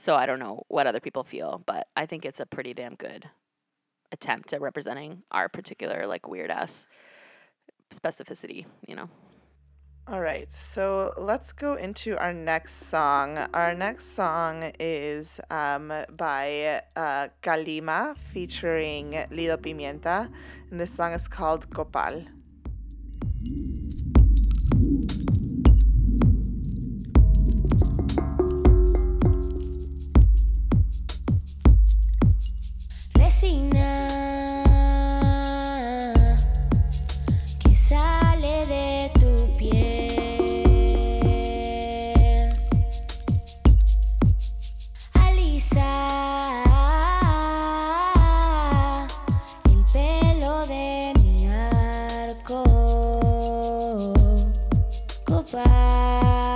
So 0.00 0.14
I 0.14 0.24
don't 0.24 0.38
know 0.38 0.64
what 0.68 0.86
other 0.86 0.98
people 0.98 1.24
feel, 1.24 1.62
but 1.66 1.86
I 1.94 2.06
think 2.06 2.24
it's 2.24 2.40
a 2.40 2.46
pretty 2.46 2.72
damn 2.72 2.94
good 2.94 3.28
attempt 4.10 4.54
at 4.54 4.62
representing 4.62 5.24
our 5.30 5.50
particular 5.50 6.06
like 6.06 6.26
weird 6.26 6.50
ass 6.50 6.86
specificity, 7.92 8.64
you 8.88 8.96
know. 8.96 9.10
All 10.08 10.22
right, 10.22 10.50
so 10.50 11.12
let's 11.18 11.52
go 11.52 11.74
into 11.74 12.16
our 12.16 12.32
next 12.32 12.88
song. 12.88 13.36
Our 13.52 13.74
next 13.74 14.14
song 14.14 14.72
is 14.80 15.38
um, 15.50 15.92
by 16.16 16.82
uh, 16.96 17.28
Kaleema 17.42 18.16
featuring 18.32 19.22
Lido 19.30 19.58
Pimienta, 19.58 20.32
and 20.70 20.80
this 20.80 20.94
song 20.94 21.12
is 21.12 21.28
called 21.28 21.68
Copal. 21.68 22.24
Copal. 55.90 56.49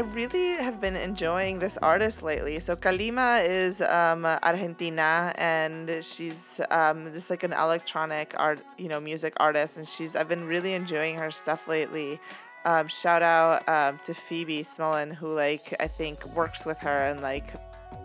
Really 0.00 0.54
have 0.56 0.80
been 0.80 0.96
enjoying 0.96 1.58
this 1.58 1.76
artist 1.76 2.22
lately. 2.22 2.58
So 2.58 2.74
Kaleema 2.74 3.46
is 3.46 3.80
um, 3.82 4.24
Argentina, 4.24 5.32
and 5.36 6.02
she's 6.02 6.60
um, 6.70 7.12
this 7.12 7.28
like 7.28 7.42
an 7.42 7.52
electronic 7.52 8.34
art, 8.36 8.60
you 8.78 8.88
know, 8.88 8.98
music 8.98 9.34
artist, 9.36 9.76
and 9.76 9.86
she's 9.86 10.16
I've 10.16 10.28
been 10.28 10.46
really 10.46 10.72
enjoying 10.72 11.16
her 11.16 11.30
stuff 11.30 11.68
lately. 11.68 12.18
Um, 12.64 12.88
shout 12.88 13.22
out 13.22 13.68
um, 13.68 14.00
to 14.04 14.14
Phoebe 14.14 14.64
Smolin, 14.64 15.14
who 15.14 15.34
like 15.34 15.74
I 15.80 15.86
think 15.86 16.24
works 16.34 16.64
with 16.64 16.78
her 16.78 17.06
and 17.06 17.20
like 17.20 17.52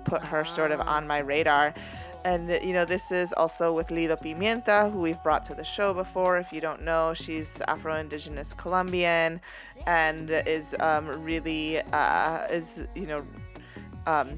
put 0.03 0.21
her 0.23 0.45
sort 0.45 0.71
of 0.71 0.81
on 0.81 1.07
my 1.07 1.19
radar. 1.19 1.73
And 2.25 2.49
you 2.63 2.73
know, 2.73 2.85
this 2.85 3.11
is 3.11 3.33
also 3.33 3.71
with 3.71 3.91
Lido 3.91 4.15
Pimienta, 4.15 4.91
who 4.91 4.99
we've 4.99 5.21
brought 5.21 5.45
to 5.45 5.53
the 5.53 5.63
show 5.63 5.93
before. 5.93 6.39
If 6.39 6.51
you 6.51 6.59
don't 6.59 6.81
know, 6.81 7.13
she's 7.13 7.61
Afro-Indigenous 7.67 8.51
Colombian, 8.53 9.39
and 9.85 10.31
is 10.31 10.75
um, 10.79 11.07
really 11.23 11.81
uh, 11.93 12.47
is 12.49 12.79
you 12.95 13.05
know 13.05 13.23
um, 14.07 14.33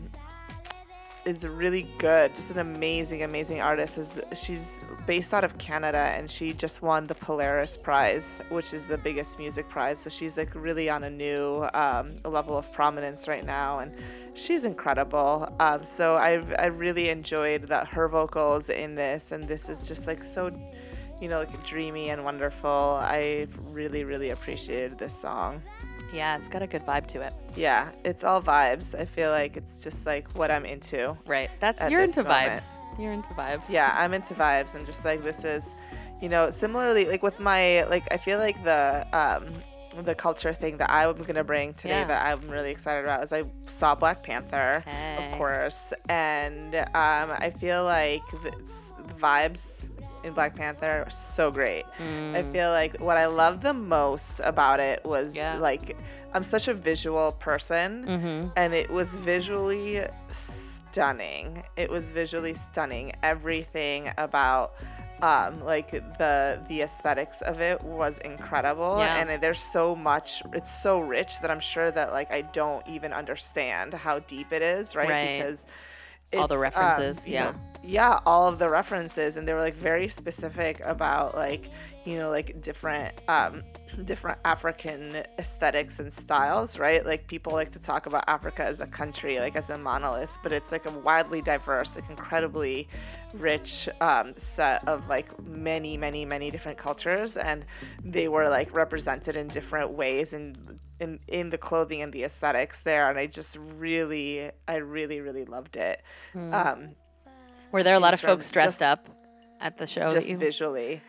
is 1.24 1.48
really 1.48 1.88
good. 1.98 2.36
Just 2.36 2.50
an 2.50 2.60
amazing, 2.60 3.24
amazing 3.24 3.62
artist. 3.62 3.98
Is 3.98 4.20
she's 4.34 4.84
based 5.06 5.34
out 5.34 5.46
of 5.46 5.58
Canada, 5.58 6.14
and 6.18 6.30
she 6.30 6.52
just 6.52 6.82
won 6.82 7.08
the 7.08 7.16
Polaris 7.16 7.78
Prize, 7.78 8.42
which 8.50 8.74
is 8.74 8.88
the 8.88 8.98
biggest 8.98 9.40
music 9.40 9.70
prize. 9.70 10.00
So 10.00 10.10
she's 10.10 10.36
like 10.36 10.54
really 10.54 10.90
on 10.90 11.06
a 11.06 11.10
new 11.10 11.66
um, 11.74 12.16
level 12.26 12.58
of 12.58 12.70
prominence 12.74 13.30
right 13.30 13.46
now, 13.46 13.80
and 13.80 13.94
she's 14.38 14.66
incredible. 14.66 15.54
Um, 15.60 15.86
so 15.86 16.16
I 16.16 16.42
I 16.60 16.68
really 16.68 17.10
enjoyed 17.10 17.64
that 17.64 17.88
her 17.88 18.08
vocals 18.08 18.70
in 18.70 18.96
this, 18.96 19.32
and 19.32 19.48
this 19.48 19.70
is 19.70 19.88
just 19.88 20.08
like 20.08 20.24
so. 20.24 20.52
You 21.20 21.30
know, 21.30 21.40
like 21.40 21.66
dreamy 21.66 22.12
and 22.12 22.24
wonderful. 22.24 22.70
I 23.02 23.48
really, 23.72 24.04
really 24.04 24.30
appreciated 24.30 25.00
this 25.00 25.20
song. 25.20 25.64
Yeah, 26.14 26.38
it's 26.38 26.48
got 26.48 26.62
a 26.62 26.68
good 26.68 26.86
vibe 26.86 27.08
to 27.08 27.22
it. 27.22 27.34
Yeah, 27.56 27.90
it's 28.06 28.24
all 28.24 28.42
vibes. 28.42 28.94
I 28.94 29.06
feel 29.06 29.32
like 29.32 29.58
it's 29.58 29.84
just 29.84 30.06
like 30.06 30.30
what 30.38 30.52
I'm 30.52 30.66
into. 30.66 31.18
Right. 31.26 31.50
That's 31.60 31.90
you're 31.90 32.04
into 32.04 32.24
moment. 32.24 32.62
vibes. 32.62 33.00
You're 33.00 33.14
into 33.14 33.30
vibes. 33.30 33.64
Yeah, 33.70 33.94
I'm 33.98 34.14
into 34.14 34.34
vibes 34.34 34.76
and 34.76 34.86
just 34.86 35.04
like 35.06 35.24
this 35.24 35.44
is, 35.44 35.64
you 36.22 36.30
know, 36.30 36.50
similarly 36.50 37.06
like 37.06 37.24
with 37.24 37.40
my 37.40 37.84
like 37.84 38.08
I 38.12 38.18
feel 38.18 38.40
like 38.40 38.64
the 38.64 39.06
um 39.14 39.48
the 40.04 40.16
culture 40.16 40.54
thing 40.54 40.78
that 40.78 40.90
I 40.90 41.08
was 41.08 41.26
gonna 41.26 41.44
bring 41.44 41.74
today 41.74 42.00
Yeah. 42.02 42.06
that 42.08 42.26
I'm 42.28 42.48
really 42.50 42.72
excited 42.72 43.04
about 43.04 43.24
is 43.24 43.34
I 43.34 43.44
saw 43.70 43.96
Black 43.96 44.24
Panther, 44.24 44.84
Hey. 44.86 45.16
of 45.18 45.32
course, 45.38 45.94
and 46.10 46.76
um 46.76 46.86
I 46.94 47.52
feel 47.60 47.84
like 47.84 48.22
the 48.44 48.52
the 49.08 49.14
vibes 49.16 49.62
in 50.24 50.34
Black 50.34 50.56
Panther 50.56 51.04
are 51.06 51.10
so 51.12 51.52
great. 51.52 51.86
I 52.00 52.02
Mm, 52.02 52.52
feel 52.52 52.70
like 52.72 53.00
what 53.00 53.18
I 53.18 53.28
loved 53.28 53.62
the 53.62 53.74
most 53.74 54.40
about 54.44 54.80
it 54.80 55.04
was 55.06 55.36
Yeah. 55.36 55.58
like 55.58 55.96
I'm 56.34 56.44
such 56.44 56.68
a 56.68 56.74
visual 56.74 57.32
person 57.34 58.06
mhm. 58.06 58.52
and 58.56 58.74
it 58.74 58.90
was 58.90 59.14
visually 59.14 60.06
stunning. 60.92 61.64
It 61.76 61.90
was 61.90 62.10
visually 62.10 62.54
stunning. 62.54 63.14
Everything 63.24 64.12
about 64.18 64.74
um 65.24 65.64
like 65.64 65.92
the 66.18 66.60
the 66.68 66.82
aesthetics 66.82 67.42
of 67.42 67.60
it 67.60 67.82
was 67.84 68.18
incredible 68.20 68.98
Yeah. 69.00 69.18
and 69.18 69.42
there's 69.42 69.62
so 69.62 69.96
much 69.96 70.42
it's 70.54 70.82
so 70.82 71.00
rich 71.00 71.40
that 71.42 71.50
i'm 71.50 71.60
sure 71.60 71.90
that 71.92 72.12
like 72.12 72.32
i 72.32 72.42
don't 72.42 72.86
even 72.88 73.14
understand 73.14 73.94
how 73.94 74.20
deep 74.20 74.52
it 74.54 74.62
is 74.62 74.96
right, 74.96 75.10
Right. 75.10 75.40
because 75.40 75.66
All 76.36 76.48
the 76.48 76.56
um, 76.56 76.62
references, 76.62 77.26
yeah. 77.26 77.52
know, 77.52 77.56
yeah 77.84 78.20
all 78.26 78.48
of 78.48 78.60
the 78.60 78.70
references 78.70 79.38
and 79.38 79.48
they 79.48 79.54
were 79.54 79.62
like 79.62 79.76
very 79.76 80.08
specific 80.10 80.82
about 80.84 81.36
like 81.36 81.70
you 82.08 82.18
know 82.18 82.30
like 82.30 82.62
different 82.62 83.14
um 83.28 83.62
different 84.06 84.38
african 84.46 85.24
aesthetics 85.40 86.00
and 86.00 86.12
styles 86.14 86.78
right 86.80 87.06
like 87.06 87.28
people 87.28 87.52
like 87.52 87.72
to 87.72 87.80
talk 87.80 88.06
about 88.06 88.24
africa 88.28 88.64
as 88.64 88.80
a 88.80 88.88
country 88.88 89.40
like 89.40 89.56
as 89.56 89.70
a 89.70 89.78
monolith 89.78 90.32
but 90.44 90.52
it's 90.52 90.72
like 90.72 90.86
a 90.86 90.92
widely 91.00 91.42
diverse 91.42 91.96
like 91.96 92.10
incredibly 92.10 92.88
rich 93.34 93.90
um, 94.00 94.34
set 94.38 94.88
of 94.88 95.08
like 95.10 95.28
many 95.46 95.98
many 95.98 96.24
many 96.26 96.50
different 96.50 96.78
cultures 96.78 97.36
and 97.36 97.66
they 98.04 98.28
were 98.30 98.48
like 98.50 98.74
represented 98.74 99.36
in 99.36 99.48
different 99.48 99.92
ways 99.92 100.32
and 100.32 100.80
in, 101.00 101.20
in 101.28 101.50
the 101.50 101.58
clothing 101.58 102.02
and 102.02 102.14
the 102.14 102.24
aesthetics 102.24 102.80
there 102.82 103.10
and 103.10 103.20
i 103.20 103.26
just 103.28 103.58
really 103.78 104.50
i 104.68 104.76
really 104.78 105.20
really 105.20 105.44
loved 105.46 105.76
it 105.76 106.02
Hmm. 106.34 106.54
um, 106.54 106.90
Were 107.74 107.84
there 107.84 107.96
a 107.96 108.00
lot 108.00 108.14
of 108.14 108.22
folks 108.22 108.50
dressed 108.50 108.80
just- 108.80 108.82
up 108.82 109.10
at 109.60 109.78
the 109.78 109.88
show? 109.88 110.10
just 110.10 110.30
you... 110.30 110.38
visually. 110.38 111.02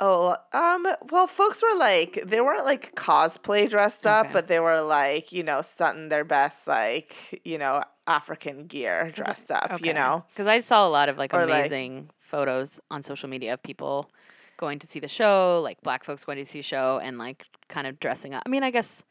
Oh, 0.00 0.36
um, 0.52 0.86
well, 1.10 1.26
folks 1.26 1.60
were 1.62 1.76
like, 1.76 2.22
they 2.24 2.40
weren't 2.40 2.64
like 2.64 2.94
cosplay 2.94 3.68
dressed 3.68 4.06
up, 4.06 4.26
Okay. 4.26 4.32
but 4.32 4.46
they 4.46 4.60
were 4.60 4.80
like, 4.80 5.32
you 5.32 5.42
know, 5.42 5.60
stunting 5.60 6.08
their 6.08 6.24
best, 6.24 6.68
like, 6.68 7.40
you 7.44 7.58
know, 7.58 7.82
African 8.06 8.66
gear 8.68 9.10
dressed 9.12 9.50
up, 9.50 9.84
you 9.84 9.92
know? 9.92 10.24
Because 10.32 10.46
I 10.46 10.60
saw 10.60 10.86
a 10.86 10.90
lot 10.90 11.08
of 11.08 11.18
like 11.18 11.34
Or, 11.34 11.46
like- 11.46 11.66
amazing 11.66 12.10
photos 12.20 12.78
on 12.90 13.02
social 13.02 13.28
media 13.28 13.54
of 13.54 13.62
people 13.62 14.08
going 14.56 14.78
to 14.78 14.86
see 14.86 15.00
the 15.00 15.08
show, 15.08 15.60
like 15.64 15.80
black 15.82 16.04
folks 16.04 16.24
going 16.24 16.38
to 16.38 16.44
see 16.46 16.62
show 16.62 17.00
and 17.02 17.18
like 17.18 17.44
kind 17.68 17.86
of 17.86 17.98
dressing 17.98 18.34
up. 18.34 18.42
I 18.46 18.48
mean, 18.48 18.62
I 18.62 18.70
guess, 18.70 19.02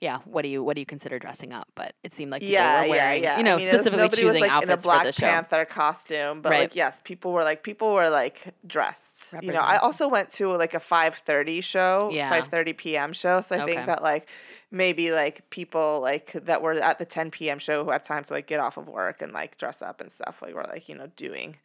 yeah. 0.00 0.18
What 0.24 0.42
do 0.42 0.48
you 0.48 0.62
what 0.62 0.74
do 0.74 0.80
you 0.80 0.86
consider 0.86 1.18
dressing 1.18 1.52
up? 1.52 1.68
But 1.74 1.94
it 2.04 2.12
seemed 2.14 2.30
like 2.30 2.40
people 2.42 2.52
yeah, 2.52 2.82
were 2.82 2.88
wearing, 2.90 3.22
yeah, 3.22 3.30
yeah. 3.32 3.38
you 3.38 3.44
know, 3.44 3.54
I 3.54 3.56
mean, 3.58 3.66
was- 3.66 3.74
specifically 3.74 3.98
nobody 4.02 4.22
choosing 4.22 4.40
was 4.42 4.48
like 4.48 4.62
in 4.62 4.68
a 4.68 4.72
outfits 4.72 4.82
Black 4.84 5.00
for 5.00 5.06
the 5.06 5.12
show. 5.12 5.26
Panther 5.26 5.64
costume, 5.64 6.42
but 6.42 6.50
Right. 6.50 6.60
like, 6.60 6.76
yes, 6.76 7.00
people 7.04 7.32
were 7.32 7.42
like, 7.44 7.62
people 7.62 7.92
were 7.92 8.10
like 8.10 8.54
dressed. 8.66 9.24
You 9.42 9.52
know, 9.52 9.60
I 9.60 9.76
also 9.78 10.08
went 10.08 10.30
to 10.30 10.48
like 10.50 10.74
a 10.74 10.80
5:30 10.80 11.62
show, 11.62 12.10
Yeah. 12.12 12.30
5:30 12.30 12.76
p.m. 12.76 13.12
show, 13.12 13.40
so 13.40 13.56
I 13.56 13.62
Okay. 13.62 13.74
think 13.74 13.86
that 13.86 14.02
like 14.02 14.28
maybe 14.70 15.12
like 15.12 15.48
people 15.50 16.00
like 16.00 16.32
that 16.32 16.60
were 16.62 16.74
at 16.74 16.98
the 16.98 17.04
10 17.06 17.30
p.m. 17.30 17.58
show 17.58 17.84
who 17.84 17.90
had 17.90 18.04
time 18.04 18.24
to 18.24 18.32
like 18.32 18.46
get 18.46 18.60
off 18.60 18.76
of 18.76 18.88
work 18.88 19.22
and 19.22 19.32
like 19.32 19.56
dress 19.58 19.80
up 19.82 20.00
and 20.00 20.10
stuff, 20.12 20.42
like 20.42 20.54
were 20.54 20.64
like 20.64 20.88
you 20.88 20.94
know 20.94 21.06
doing 21.16 21.56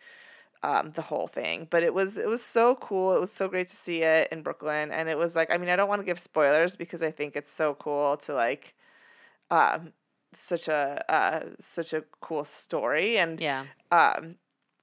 um, 0.63 0.91
the 0.91 1.01
whole 1.01 1.27
thing. 1.27 1.67
But 1.69 1.83
it 1.83 1.93
was 1.93 2.17
it 2.17 2.27
was 2.27 2.43
so 2.43 2.75
cool. 2.75 3.15
It 3.15 3.19
was 3.19 3.31
so 3.31 3.47
great 3.47 3.67
to 3.69 3.75
see 3.75 4.03
it 4.03 4.29
in 4.31 4.43
Brooklyn, 4.43 4.91
and 4.91 5.09
it 5.09 5.17
was 5.17 5.35
like 5.35 5.51
I 5.53 5.57
mean 5.57 5.69
I 5.69 5.75
don't 5.75 5.89
want 5.89 6.01
to 6.01 6.05
give 6.05 6.19
spoilers 6.19 6.75
because 6.75 7.01
I 7.03 7.11
think 7.11 7.35
it's 7.35 7.51
so 7.51 7.75
cool 7.75 8.17
to 8.17 8.33
like 8.33 8.75
um 9.49 9.93
such 10.35 10.67
a 10.67 11.03
uh 11.11 11.49
such 11.59 11.93
a 11.93 12.03
cool 12.21 12.45
story 12.45 13.17
and 13.17 13.39
Yeah. 13.41 13.65
um 13.91 14.35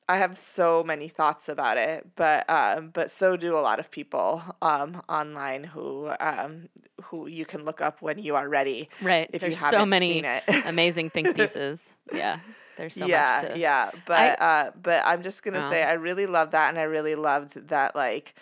I 0.09 0.17
have 0.19 0.39
so 0.39 0.83
many 0.83 1.09
thoughts 1.09 1.49
about 1.49 1.77
it, 1.77 2.07
but 2.17 2.49
um, 2.49 2.91
but 2.91 3.11
so 3.11 3.37
do 3.37 3.57
a 3.59 3.61
lot 3.61 3.79
of 3.79 3.91
people 3.91 4.43
um, 4.63 5.03
online 5.09 5.65
who 5.65 6.11
um, 6.21 6.69
who 7.05 7.27
you 7.27 7.45
can 7.45 7.65
look 7.65 7.81
up 7.81 8.01
when 8.01 8.19
you 8.19 8.35
are 8.37 8.49
ready 8.49 8.89
Right. 9.03 9.29
if 9.33 9.41
There's 9.41 9.55
you 9.57 9.65
haven't 9.65 9.81
so 9.81 9.87
many 9.87 10.15
seen 10.15 10.25
it. 10.25 10.43
amazing 10.65 11.11
think 11.11 11.35
pieces. 11.37 11.87
Yeah. 12.13 12.41
There's 12.77 12.95
so 12.95 13.07
yeah, 13.07 13.41
much 13.43 13.53
to 13.55 13.59
yeah, 13.59 13.91
but 14.07 14.41
uh, 14.41 14.71
but 14.81 15.03
I'm 15.05 15.23
just 15.25 15.43
gonna 15.43 15.69
say. 15.69 15.83
I 15.83 15.95
really 15.95 16.27
love 16.27 16.53
that, 16.53 16.69
and 16.69 16.79
I 16.79 16.83
really 16.85 17.17
loved 17.17 17.69
that 17.69 17.97
like 17.97 18.35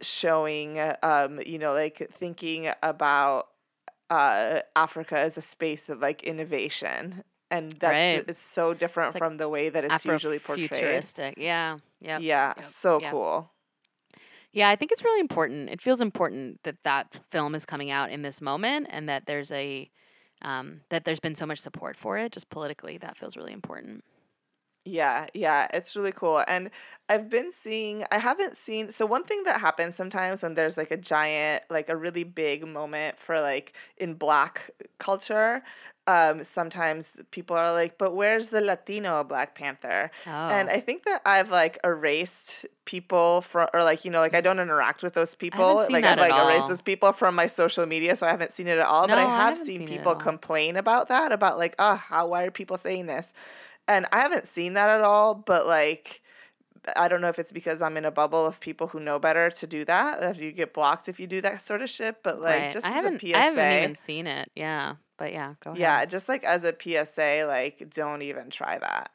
showing, 0.00 0.80
um, 1.02 1.40
you 1.44 1.58
know, 1.58 1.74
like 1.74 2.08
thinking 2.10 2.70
about 2.82 3.48
uh, 4.08 4.60
Africa 4.76 5.18
as 5.18 5.36
a 5.36 5.42
space 5.42 5.90
of 5.90 6.00
like 6.00 6.22
innovation, 6.22 7.22
and 7.52 7.72
that's 7.72 7.92
Right. 7.92 8.24
it's 8.26 8.40
so 8.40 8.72
different 8.72 9.08
It's 9.08 9.14
like 9.16 9.20
from 9.20 9.36
the 9.36 9.48
way 9.48 9.68
that 9.68 9.84
it's 9.84 10.04
usually 10.04 10.38
portrayed. 10.38 10.70
Afrofuturistic. 10.70 11.34
Yeah. 11.36 11.78
Yeah. 12.00 12.18
Yeah, 12.18 12.54
so 12.62 13.00
yep. 13.00 13.10
cool. 13.10 13.50
Yeah, 14.52 14.70
I 14.70 14.76
think 14.76 14.90
it's 14.90 15.04
really 15.04 15.20
important. 15.20 15.70
It 15.70 15.80
feels 15.80 16.00
important 16.00 16.60
that 16.64 16.76
that 16.84 17.20
film 17.30 17.54
is 17.54 17.64
coming 17.64 17.90
out 17.90 18.10
in 18.10 18.22
this 18.22 18.40
moment, 18.40 18.86
and 18.90 19.08
that 19.08 19.26
there's 19.26 19.52
a 19.52 19.90
um, 20.42 20.80
that 20.88 21.04
there's 21.04 21.20
been 21.20 21.34
so 21.34 21.46
much 21.46 21.58
support 21.58 21.96
for 21.96 22.18
it, 22.18 22.32
just 22.32 22.50
politically. 22.50 22.98
That 22.98 23.16
feels 23.16 23.36
really 23.36 23.52
important. 23.52 24.02
Yeah, 24.84 25.28
yeah, 25.32 25.68
it's 25.72 25.94
really 25.94 26.10
cool. 26.10 26.42
And 26.48 26.68
I've 27.08 27.28
been 27.30 27.52
seeing, 27.52 28.04
I 28.10 28.18
haven't 28.18 28.56
seen, 28.56 28.90
so 28.90 29.06
one 29.06 29.22
thing 29.22 29.44
that 29.44 29.60
happens 29.60 29.94
sometimes 29.94 30.42
when 30.42 30.54
there's 30.54 30.76
like 30.76 30.90
a 30.90 30.96
giant, 30.96 31.62
like 31.70 31.88
a 31.88 31.96
really 31.96 32.24
big 32.24 32.66
moment 32.66 33.16
for 33.20 33.40
like 33.40 33.76
in 33.96 34.14
black 34.14 34.72
culture, 34.98 35.62
um, 36.08 36.44
sometimes 36.44 37.16
people 37.30 37.54
are 37.54 37.70
like, 37.72 37.96
but 37.96 38.16
where's 38.16 38.48
the 38.48 38.60
Latino 38.60 39.22
Black 39.22 39.54
Panther? 39.54 40.10
Oh, 40.26 40.30
And 40.48 40.68
I 40.68 40.80
think 40.80 41.04
that 41.04 41.22
I've 41.24 41.48
like 41.50 41.78
erased 41.84 42.66
people 42.84 43.42
from, 43.42 43.68
or 43.72 43.84
like, 43.84 44.04
you 44.04 44.10
know, 44.10 44.18
like 44.18 44.34
I 44.34 44.40
don't 44.40 44.58
interact 44.58 45.04
with 45.04 45.14
those 45.14 45.36
people. 45.36 45.86
like 45.92 46.04
I've 46.04 46.18
like 46.18 46.34
erased 46.34 46.66
those 46.66 46.82
people 46.82 47.12
from 47.12 47.36
my 47.36 47.46
social 47.46 47.86
media, 47.86 48.16
so 48.16 48.26
I 48.26 48.30
haven't 48.30 48.50
seen 48.50 48.66
it 48.66 48.78
at 48.78 48.86
all. 48.86 49.06
but 49.06 49.20
I 49.20 49.26
No, 49.26 49.28
I 49.28 49.54
have 49.54 49.56
seen 49.58 49.84
seen 49.84 49.84
people 49.84 50.16
complain 50.16 50.74
about 50.76 51.06
that, 51.06 51.30
about 51.30 51.56
like, 51.56 51.76
oh, 51.78 51.94
how, 51.94 52.26
why 52.26 52.42
are 52.46 52.50
people 52.50 52.78
saying 52.78 53.06
this? 53.06 53.32
And 53.88 54.06
I 54.12 54.20
haven't 54.20 54.46
seen 54.46 54.74
that 54.74 54.88
at 54.88 55.00
all, 55.00 55.34
but 55.34 55.66
like, 55.66 56.22
I 56.96 57.08
don't 57.08 57.20
know 57.20 57.28
if 57.28 57.38
it's 57.38 57.52
because 57.52 57.80
I'm 57.82 57.96
in 57.96 58.04
a 58.04 58.10
bubble 58.10 58.44
of 58.44 58.58
people 58.60 58.88
who 58.88 59.00
know 59.00 59.18
better 59.18 59.50
to 59.50 59.66
do 59.66 59.84
that. 59.84 60.22
If 60.22 60.42
you 60.42 60.52
get 60.52 60.74
blocked 60.74 61.08
if 61.08 61.20
you 61.20 61.26
do 61.26 61.40
that 61.40 61.62
sort 61.62 61.82
of 61.82 61.90
shit, 61.90 62.22
but 62.22 62.40
like 62.40 62.60
right. 62.60 62.72
just 62.72 62.86
I 62.86 62.90
as 62.90 62.94
haven't 62.94 63.22
a 63.22 63.26
PSA, 63.26 63.36
I 63.36 63.40
haven't 63.40 63.82
even 63.82 63.94
seen 63.94 64.26
it. 64.26 64.50
Yeah, 64.56 64.96
but 65.16 65.32
yeah, 65.32 65.54
go 65.62 65.70
ahead. 65.70 65.80
yeah, 65.80 66.04
just 66.04 66.28
like 66.28 66.44
as 66.44 66.64
a 66.64 66.74
PSA, 66.78 67.44
like 67.46 67.88
don't 67.90 68.22
even 68.22 68.50
try 68.50 68.78
that. 68.78 69.10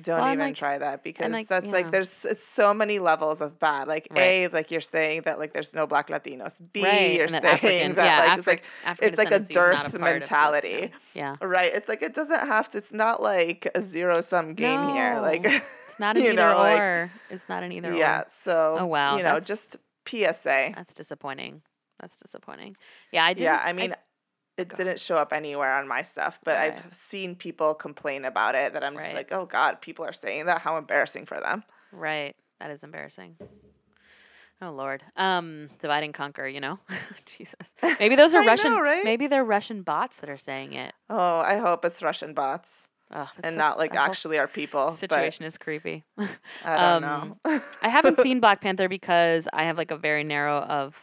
Don't 0.00 0.20
Well, 0.20 0.32
even 0.32 0.46
like- 0.46 0.56
try 0.56 0.78
that 0.78 1.02
because 1.04 1.30
like, 1.30 1.48
that's 1.48 1.66
like 1.66 1.90
there's 1.90 2.24
so 2.38 2.72
many 2.72 2.98
levels 2.98 3.40
of 3.42 3.58
bad. 3.58 3.88
Like 3.88 4.08
Right. 4.10 4.20
A, 4.20 4.48
like 4.48 4.70
you're 4.70 4.80
saying 4.80 5.22
that 5.26 5.38
like 5.38 5.52
there's 5.52 5.74
no 5.74 5.86
black 5.86 6.08
Latinos. 6.08 6.54
B, 6.72 6.82
right. 6.82 7.14
you're 7.16 7.28
saying 7.28 7.42
that 7.42 7.54
African, 7.54 7.94
that 7.96 8.04
yeah, 8.04 8.18
like 8.18 8.28
Afri- 8.32 8.38
it's 8.38 8.46
like 8.46 8.62
African 8.84 9.08
it's 9.10 9.18
like 9.18 9.30
a 9.30 9.40
descendancy 9.40 9.50
is 9.50 9.54
not 9.54 9.54
dearth 9.82 9.92
Latino. 9.92 10.04
mentality. 10.04 10.90
Yeah. 11.14 11.36
right. 11.42 11.74
It's 11.74 11.88
like 11.88 12.02
it 12.02 12.14
doesn't 12.14 12.40
have 12.40 12.70
to. 12.70 12.78
It's 12.78 12.92
not 12.92 13.22
like 13.22 13.68
a 13.74 13.82
zero 13.82 14.20
sum 14.22 14.54
game 14.54 14.88
here. 14.94 15.20
Like 15.20 15.44
It's 15.88 15.98
not 16.00 16.16
an 16.16 16.22
either 16.24 16.32
know, 16.34 16.56
like- 16.56 16.80
or. 16.80 17.10
it's 17.28 17.48
not 17.50 17.62
an 17.62 17.72
either 17.72 17.94
yeah. 17.94 18.20
or. 18.20 18.24
So 18.44 18.76
Oh, 18.80 18.86
wow, 18.86 19.18
you 19.18 19.22
know, 19.22 19.40
just 19.40 19.76
PSA. 20.08 20.72
That's 20.74 20.94
disappointing. 20.94 21.60
That's 22.00 22.16
disappointing. 22.16 22.76
Yeah, 23.12 23.24
I 23.24 23.34
did. 23.34 23.44
Yeah, 23.44 23.60
I 23.62 23.72
mean, 23.74 23.94
it 24.58 24.68
go 24.68 24.76
didn't 24.76 25.00
show 25.00 25.16
up 25.16 25.32
anywhere 25.32 25.74
on 25.74 25.88
my 25.88 26.02
stuff, 26.02 26.38
but 26.44 26.56
Right. 26.56 26.74
I've 26.84 26.94
seen 26.94 27.34
people 27.34 27.74
complain 27.74 28.24
about 28.24 28.54
it. 28.54 28.72
That 28.74 28.84
I'm 28.84 28.94
just 28.94 29.06
Right. 29.06 29.16
like, 29.16 29.32
oh 29.32 29.46
god, 29.46 29.80
people 29.80 30.04
are 30.04 30.12
saying 30.12 30.46
that. 30.46 30.60
How 30.60 30.76
embarrassing 30.76 31.26
for 31.26 31.40
them. 31.40 31.64
right. 31.92 32.34
That 32.60 32.70
is 32.70 32.84
embarrassing. 32.84 33.36
Oh 34.60 34.70
Lord. 34.70 35.02
Um, 35.16 35.70
divide 35.80 36.04
and 36.04 36.14
conquer. 36.14 36.46
You 36.46 36.60
know, 36.60 36.78
Jesus. 37.26 37.54
Maybe 37.98 38.14
those 38.14 38.32
are 38.34 38.42
Russian. 38.44 38.72
know, 38.72 38.80
right? 38.80 39.04
Maybe 39.04 39.26
they're 39.26 39.44
Russian 39.44 39.82
bots 39.82 40.18
that 40.18 40.30
are 40.30 40.36
saying 40.38 40.72
it. 40.74 40.94
Oh, 41.10 41.40
I 41.40 41.56
hope 41.56 41.84
it's 41.84 42.02
Russian 42.02 42.32
bots 42.34 42.88
that's 43.10 43.32
and 43.42 43.52
so- 43.54 43.58
not 43.58 43.78
like 43.78 43.94
actually 43.94 44.38
our 44.38 44.46
people. 44.48 44.92
Situation 44.92 45.44
is 45.44 45.58
creepy. 45.58 46.04
I 46.64 47.00
don't 47.00 47.04
um, 47.04 47.36
know. 47.44 47.60
I 47.82 47.88
haven't 47.88 48.20
seen 48.20 48.38
Black 48.40 48.60
Panther 48.60 48.88
because 48.88 49.48
I 49.52 49.64
have 49.64 49.76
like 49.76 49.90
a 49.90 49.96
very 49.96 50.22
narrow 50.24 50.58
of 50.58 50.94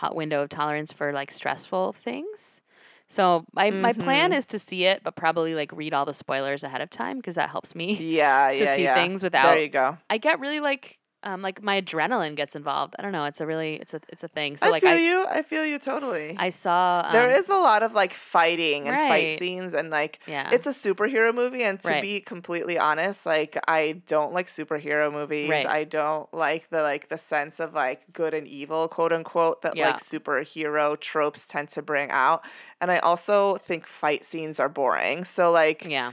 to- 0.00 0.14
window 0.14 0.42
of 0.42 0.48
tolerance 0.48 0.90
for 0.90 1.12
like 1.12 1.30
stressful 1.32 1.94
things. 2.02 2.60
So 3.10 3.44
my 3.54 3.70
my 3.70 3.92
plan 3.94 4.32
Mhm. 4.32 4.36
is 4.38 4.46
to 4.46 4.58
see 4.58 4.84
it, 4.84 5.02
but 5.02 5.16
probably 5.16 5.54
like 5.54 5.72
read 5.72 5.94
all 5.94 6.04
the 6.04 6.12
spoilers 6.14 6.62
ahead 6.62 6.80
of 6.82 6.90
time 6.90 7.16
because 7.16 7.36
that 7.36 7.48
helps 7.50 7.74
me. 7.74 7.94
yeah, 7.94 8.50
to 8.54 8.62
yeah, 8.64 8.76
see 8.76 8.82
yeah. 8.82 8.94
things 8.94 9.22
without- 9.22 9.46
There 9.54 9.60
you 9.62 9.68
go. 9.68 9.96
I 10.10 10.18
get 10.18 10.40
really 10.40 10.60
like 10.60 10.98
um 11.24 11.42
like 11.42 11.62
my 11.62 11.80
adrenaline 11.82 12.36
gets 12.36 12.54
involved. 12.54 12.94
I 12.98 13.02
don't 13.02 13.12
know. 13.12 13.24
It's 13.24 13.40
a 13.40 13.46
really 13.46 13.74
it's 13.76 13.92
a 13.94 14.00
it's 14.08 14.22
a 14.22 14.28
thing. 14.28 14.56
So 14.56 14.66
I 14.66 14.70
like 14.70 14.82
feel 14.82 14.92
I 14.92 14.96
you. 14.96 15.26
I 15.28 15.42
feel 15.42 15.64
you 15.66 15.78
totally. 15.78 16.36
I 16.38 16.50
saw 16.50 17.02
um, 17.04 17.12
there 17.12 17.30
is 17.30 17.48
a 17.48 17.54
lot 17.56 17.82
of 17.82 17.92
like 17.92 18.12
fighting 18.14 18.86
and 18.88 18.96
Right. 18.96 19.08
fight 19.08 19.38
scenes 19.38 19.74
and 19.74 19.90
like 19.90 20.20
yeah 20.26 20.50
it's 20.52 20.66
a 20.66 20.70
superhero 20.70 21.34
movie 21.34 21.62
and 21.64 21.80
to 21.80 21.88
Right. 21.88 22.02
be 22.02 22.20
completely 22.20 22.78
honest 22.78 23.26
like 23.26 23.58
i 23.66 24.00
don't 24.06 24.32
like 24.32 24.46
superhero 24.46 25.12
movies 25.12 25.50
Right. 25.50 25.66
i 25.66 25.84
don't 25.84 26.32
like 26.32 26.70
the 26.70 26.82
like 26.82 27.08
the 27.08 27.18
sense 27.18 27.60
of 27.60 27.74
like 27.74 28.02
good 28.12 28.34
and 28.34 28.46
evil 28.46 28.86
quote 28.88 29.12
unquote 29.12 29.62
that 29.62 29.76
Yeah. 29.76 29.86
like 29.88 29.98
superhero 30.02 30.98
tropes 31.00 31.46
tend 31.46 31.68
to 31.70 31.82
bring 31.82 32.10
out 32.10 32.44
and 32.80 32.90
i 32.90 32.98
also 32.98 33.56
think 33.56 33.86
fight 33.86 34.24
scenes 34.24 34.60
are 34.60 34.68
boring 34.68 35.24
so 35.24 35.50
like 35.50 35.84
yeah 35.88 36.12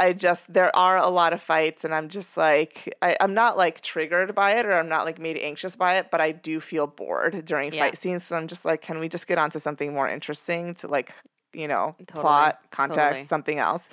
i 0.00 0.12
just 0.12 0.52
there 0.52 0.74
are 0.76 0.96
a 0.96 1.08
lot 1.08 1.32
of 1.32 1.40
fights 1.42 1.84
and 1.84 1.94
i'm 1.94 2.08
just 2.08 2.36
like 2.36 2.92
I, 3.02 3.16
i'm 3.20 3.34
not 3.34 3.56
like 3.56 3.80
triggered 3.82 4.34
by 4.34 4.52
it 4.58 4.66
or 4.66 4.72
i'm 4.72 4.88
not 4.88 5.04
like 5.04 5.18
made 5.18 5.36
anxious 5.36 5.76
by 5.76 5.96
it 5.96 6.08
but 6.10 6.20
i 6.20 6.32
do 6.32 6.60
feel 6.60 6.86
bored 6.86 7.44
during 7.44 7.72
Yeah. 7.72 7.84
fight 7.84 7.98
scenes 7.98 8.24
so 8.24 8.36
i'm 8.36 8.48
just 8.48 8.64
like 8.64 8.80
can 8.82 8.98
we 8.98 9.08
just 9.08 9.26
get 9.26 9.38
on 9.38 9.50
to 9.50 9.60
something 9.60 9.92
more 9.94 10.08
interesting 10.08 10.74
to 10.76 10.88
like 10.88 11.12
you 11.52 11.68
know 11.68 11.94
Totally, 12.06 12.22
plot 12.22 12.58
context 12.70 12.98
totally. 13.10 13.26
something 13.26 13.58
else 13.58 13.88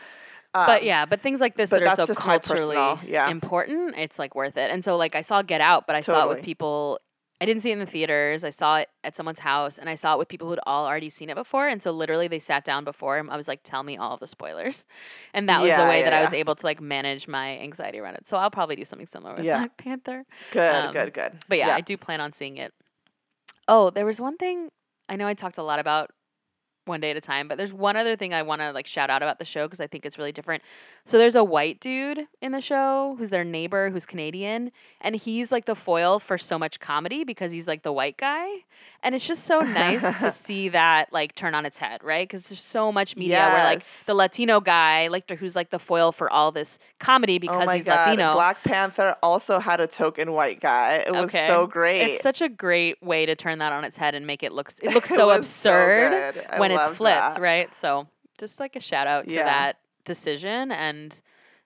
but 0.51 0.81
Um, 0.81 0.87
yeah, 0.87 1.05
but 1.05 1.21
things 1.21 1.39
like 1.41 1.53
this 1.55 1.69
but 1.69 1.83
that 1.83 1.99
are 1.99 2.07
so 2.07 2.15
culturally 2.15 2.75
personal- 2.75 2.99
yeah. 3.07 3.29
important, 3.29 3.95
it's 3.97 4.17
like 4.17 4.33
worth 4.33 4.57
it. 4.57 4.71
And 4.71 4.83
so 4.83 4.97
like 4.97 5.13
I 5.13 5.21
saw 5.21 5.43
Get 5.43 5.61
Out, 5.61 5.85
but 5.85 5.95
I 5.95 6.01
saw 6.01 6.23
it 6.25 6.29
with 6.35 6.43
people. 6.43 6.99
I 7.41 7.45
didn't 7.45 7.61
see 7.61 7.69
it 7.69 7.73
in 7.73 7.79
the 7.79 7.85
theaters. 7.85 8.43
I 8.43 8.49
saw 8.49 8.77
it 8.77 8.89
at 9.03 9.15
someone's 9.15 9.39
house, 9.39 9.77
and 9.77 9.89
I 9.89 9.95
saw 9.95 10.13
it 10.13 10.19
with 10.19 10.27
people 10.27 10.49
who'd 10.49 10.59
all 10.67 10.85
already 10.85 11.09
seen 11.09 11.29
it 11.29 11.35
before. 11.35 11.67
And 11.67 11.81
so 11.81 11.91
literally, 11.91 12.27
they 12.27 12.39
sat 12.39 12.65
down 12.65 12.83
before 12.83 13.17
him. 13.17 13.29
I 13.29 13.37
was 13.37 13.47
like, 13.47 13.61
"Tell 13.63 13.83
me 13.83 13.95
all 13.97 14.13
of 14.13 14.19
the 14.19 14.27
spoilers," 14.27 14.85
and 15.33 15.47
that 15.47 15.59
was 15.61 15.69
Yeah, 15.69 15.83
the 15.83 15.89
way 15.89 15.99
yeah, 15.99 16.05
that 16.05 16.13
I 16.13 16.21
was 16.21 16.33
able 16.33 16.55
to 16.55 16.65
like 16.65 16.81
manage 16.81 17.27
my 17.27 17.57
anxiety 17.59 17.99
around 17.99 18.15
it. 18.15 18.27
So 18.27 18.37
I'll 18.37 18.51
probably 18.51 18.75
do 18.75 18.83
something 18.85 19.07
similar 19.07 19.35
with 19.35 19.45
Yeah. 19.45 19.57
Black 19.57 19.77
Panther. 19.77 20.25
good 20.51 20.75
um, 20.75 20.93
good 20.93 21.13
good 21.13 21.31
But 21.47 21.57
yeah, 21.59 21.75
I 21.75 21.81
do 21.81 21.95
plan 21.97 22.19
on 22.21 22.33
seeing 22.33 22.57
it. 22.57 22.73
Oh, 23.67 23.89
there 23.89 24.05
was 24.05 24.19
one 24.19 24.35
thing 24.37 24.69
I 25.07 25.15
know 25.15 25.27
I 25.27 25.33
talked 25.33 25.57
a 25.57 25.63
lot 25.63 25.79
about 25.79 26.11
one 26.85 26.99
day 26.99 27.11
at 27.11 27.17
a 27.17 27.21
time, 27.21 27.47
but 27.47 27.57
there's 27.57 27.71
one 27.73 27.95
other 27.95 28.15
thing 28.15 28.33
I 28.33 28.41
want 28.41 28.61
to 28.61 28.71
like 28.71 28.87
shout 28.87 29.09
out 29.09 29.21
about 29.21 29.39
the 29.39 29.45
show 29.45 29.67
because 29.67 29.79
I 29.79 29.87
think 29.87 30.05
it's 30.05 30.17
really 30.17 30.31
different. 30.31 30.63
So 31.05 31.17
there's 31.17 31.35
a 31.35 31.43
white 31.43 31.79
dude 31.79 32.27
in 32.41 32.51
the 32.51 32.61
show 32.61 33.15
who's 33.17 33.29
their 33.29 33.43
neighbor 33.43 33.89
who's 33.89 34.05
Canadian, 34.05 34.71
and 35.01 35.15
he's 35.15 35.51
like 35.51 35.65
the 35.65 35.75
foil 35.75 36.19
for 36.19 36.37
so 36.37 36.57
much 36.59 36.79
comedy 36.79 37.23
because 37.23 37.51
he's 37.51 37.67
like 37.67 37.83
the 37.83 37.91
white 37.93 38.17
guy, 38.17 38.47
and 39.03 39.15
it's 39.15 39.25
just 39.25 39.43
so 39.45 39.59
nice 39.59 40.01
to 40.19 40.31
see 40.45 40.69
that 40.69 41.11
like 41.13 41.35
turn 41.35 41.53
on 41.55 41.65
its 41.65 41.77
head, 41.77 42.03
right? 42.03 42.27
Because 42.27 42.49
there's 42.49 42.61
so 42.61 42.91
much 42.91 43.15
media 43.15 43.49
where 43.53 43.63
like 43.63 43.83
the 44.05 44.13
Latino 44.13 44.59
guy, 44.59 45.07
like 45.07 45.29
who's 45.29 45.55
like 45.55 45.69
the 45.69 45.79
foil 45.79 46.11
for 46.11 46.29
all 46.31 46.51
this 46.51 46.79
comedy 46.99 47.35
oh 47.35 47.39
because 47.39 47.61
oh 47.63 47.65
my 47.65 47.75
he's 47.75 47.85
god 47.85 48.09
Latino. 48.09 48.33
black 48.33 48.63
panther 48.63 49.15
also 49.21 49.59
had 49.59 49.79
a 49.79 49.87
token 49.87 50.31
white 50.33 50.59
guy 50.59 50.95
it 51.05 51.11
was 51.11 51.25
Okay. 51.25 51.47
so 51.47 51.65
great 51.67 52.01
It's 52.13 52.23
such 52.23 52.41
a 52.41 52.49
great 52.49 53.01
way 53.03 53.25
to 53.25 53.35
turn 53.35 53.59
that 53.59 53.71
on 53.71 53.83
its 53.83 53.95
head 53.95 54.15
and 54.15 54.25
make 54.27 54.41
it 54.43 54.51
look 54.51 54.71
it 54.81 54.91
looks 54.93 55.09
so 55.15 55.27
was 55.27 55.37
absurd 55.37 56.33
good. 56.35 56.45
I 56.49 56.59
when 56.77 56.87
it's 56.89 56.97
flipped, 56.97 57.33
that. 57.35 57.41
right? 57.41 57.73
So 57.75 58.07
just 58.37 58.59
like 58.59 58.75
a 58.75 58.79
shout 58.79 59.07
out 59.07 59.27
to 59.29 59.35
Yeah. 59.35 59.43
that 59.45 59.77
decision 60.05 60.71
and 60.71 61.19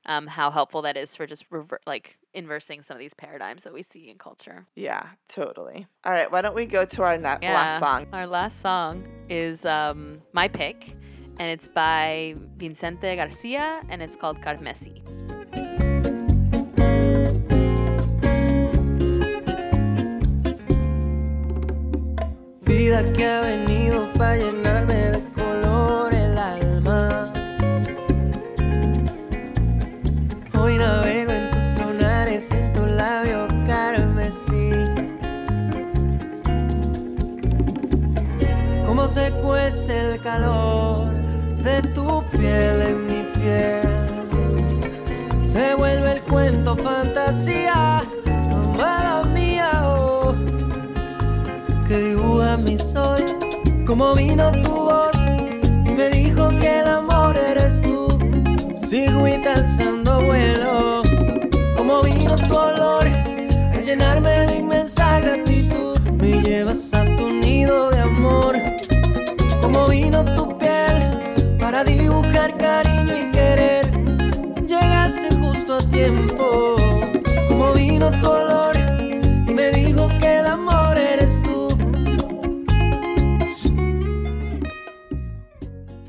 um, 0.05 0.27
how 0.27 0.51
helpful 0.51 0.81
that 0.81 0.97
is 0.97 1.15
for 1.15 1.25
just 1.27 1.45
rever- 1.49 1.79
like 1.85 2.17
inversing 2.33 2.81
some 2.81 2.95
of 2.95 2.99
these 2.99 3.13
paradigms 3.13 3.63
that 3.63 3.71
we 3.73 3.83
see 3.83 4.09
in 4.09 4.17
culture. 4.17 4.65
yeah 4.75 5.05
totally 5.29 5.85
all 6.03 6.11
right 6.11 6.31
why 6.31 6.41
don't 6.41 6.55
we 6.55 6.65
go 6.65 6.83
to 6.83 7.03
our 7.03 7.15
na- 7.17 7.37
Yeah. 7.41 7.53
last 7.53 7.79
song 7.79 8.07
Our 8.11 8.25
last 8.25 8.59
song 8.59 9.07
is 9.29 9.65
um, 9.65 10.19
my 10.33 10.47
pick, 10.47 10.95
and 11.39 11.47
it's 11.51 11.67
by 11.67 12.35
Vicente 12.57 13.15
Garcia, 13.15 13.81
and 13.89 14.01
it's 14.01 14.15
called 14.15 14.41
Carmesi. 14.41 15.02
Que 22.93 23.25
ha 23.25 23.41
venido 23.41 24.07
para 24.13 24.37
llenarme 24.37 24.93
de 24.93 25.23
color 25.33 26.13
el 26.13 26.37
alma. 26.37 27.33
Hoy 30.57 30.77
navego 30.77 31.31
en 31.31 31.49
tus 31.49 31.85
lunares, 31.85 32.51
en 32.51 32.71
tu 32.71 32.85
labio 32.85 33.47
carmesí. 33.65 34.71
Cómo 38.85 39.07
se 39.07 39.31
cuece 39.41 40.13
el 40.13 40.21
calor 40.21 41.11
de 41.63 41.81
tu 41.95 42.23
piel 42.29 42.81
en 42.83 43.07
mi 43.07 43.23
piel. 43.33 43.87
Se 45.47 45.73
vuelve 45.73 46.11
el 46.11 46.21
cuento 46.21 46.75
fantasía, 46.75 47.92
mi. 52.57 52.75
Como 53.85 54.13
vino 54.15 54.51
tu 54.63 54.71
voz 54.71 55.15
y 55.85 55.91
me 55.91 56.09
dijo 56.09 56.49
que 56.59 56.79
el 56.79 56.87
amor 56.87 57.35
eres 57.35 57.81
tú. 57.81 58.07
Sigo 58.75 59.27
y 59.27 59.33
alzando 59.33 60.21
vuelo. 60.23 61.01
Como 61.75 62.01
vino 62.01 62.35
tu 62.35 62.55
olor 62.55 63.07
a 63.07 63.81
llenarme 63.81 64.47
de 64.47 64.55
inmensa 64.57 65.19
gratitud. 65.19 65.99
Me 66.21 66.41
llevas 66.43 66.93
a 66.93 67.03
tu 67.17 67.29
nido 67.29 67.89
de 67.91 67.99
amor. 67.99 68.55
Como 69.61 69.87
vino 69.87 70.23
tu 70.35 70.57
piel 70.57 71.57
para 71.59 71.83
dibujar 71.83 72.55
cariño 72.57 73.15
y 73.17 73.31
querer. 73.31 73.85
Llegaste 74.67 75.35
justo 75.37 75.75
a 75.75 75.79
tiempo. 75.89 76.72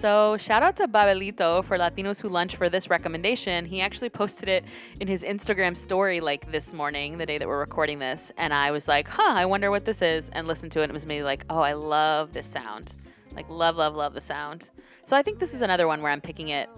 So 0.05 0.37
shout 0.37 0.63
out 0.63 0.77
to 0.77 0.87
Babelito 0.87 1.65
for 1.65 1.79
Latinos 1.79 2.21
Who 2.21 2.29
Lunch 2.29 2.57
for 2.57 2.69
this 2.69 2.91
recommendation. 2.91 3.65
He 3.65 3.81
actually 3.81 4.11
posted 4.11 4.51
it 4.51 4.63
in 5.01 5.09
his 5.09 5.23
Instagram 5.23 5.75
story 5.75 6.21
like 6.21 6.53
this 6.53 6.75
morning, 6.75 7.17
the 7.17 7.25
day 7.25 7.39
that 7.39 7.49
we're 7.49 7.59
recording 7.59 8.01
this, 8.01 8.31
and 8.37 8.53
I 8.53 8.71
was 8.71 8.87
like, 8.87 9.09
"Huh, 9.09 9.33
I 9.35 9.47
wonder 9.47 9.71
what 9.71 9.87
this 9.87 10.03
is," 10.03 10.29
and 10.35 10.47
listened 10.47 10.73
to 10.73 10.81
it, 10.81 10.83
and 10.83 10.91
it 10.91 10.93
was 10.93 11.07
maybe 11.07 11.23
like, 11.23 11.47
"Oh, 11.49 11.61
I 11.61 11.73
love 11.73 12.35
this 12.35 12.47
sound, 12.47 12.93
like 13.35 13.49
love, 13.49 13.77
love, 13.77 13.97
love 13.97 14.13
the 14.13 14.21
sound." 14.21 14.69
So 15.07 15.17
I 15.17 15.23
think 15.23 15.39
this 15.39 15.55
is 15.55 15.63
another 15.63 15.87
one 15.87 16.03
where 16.03 16.13
I'm 16.13 16.21
picking 16.21 16.49
it 16.49 16.69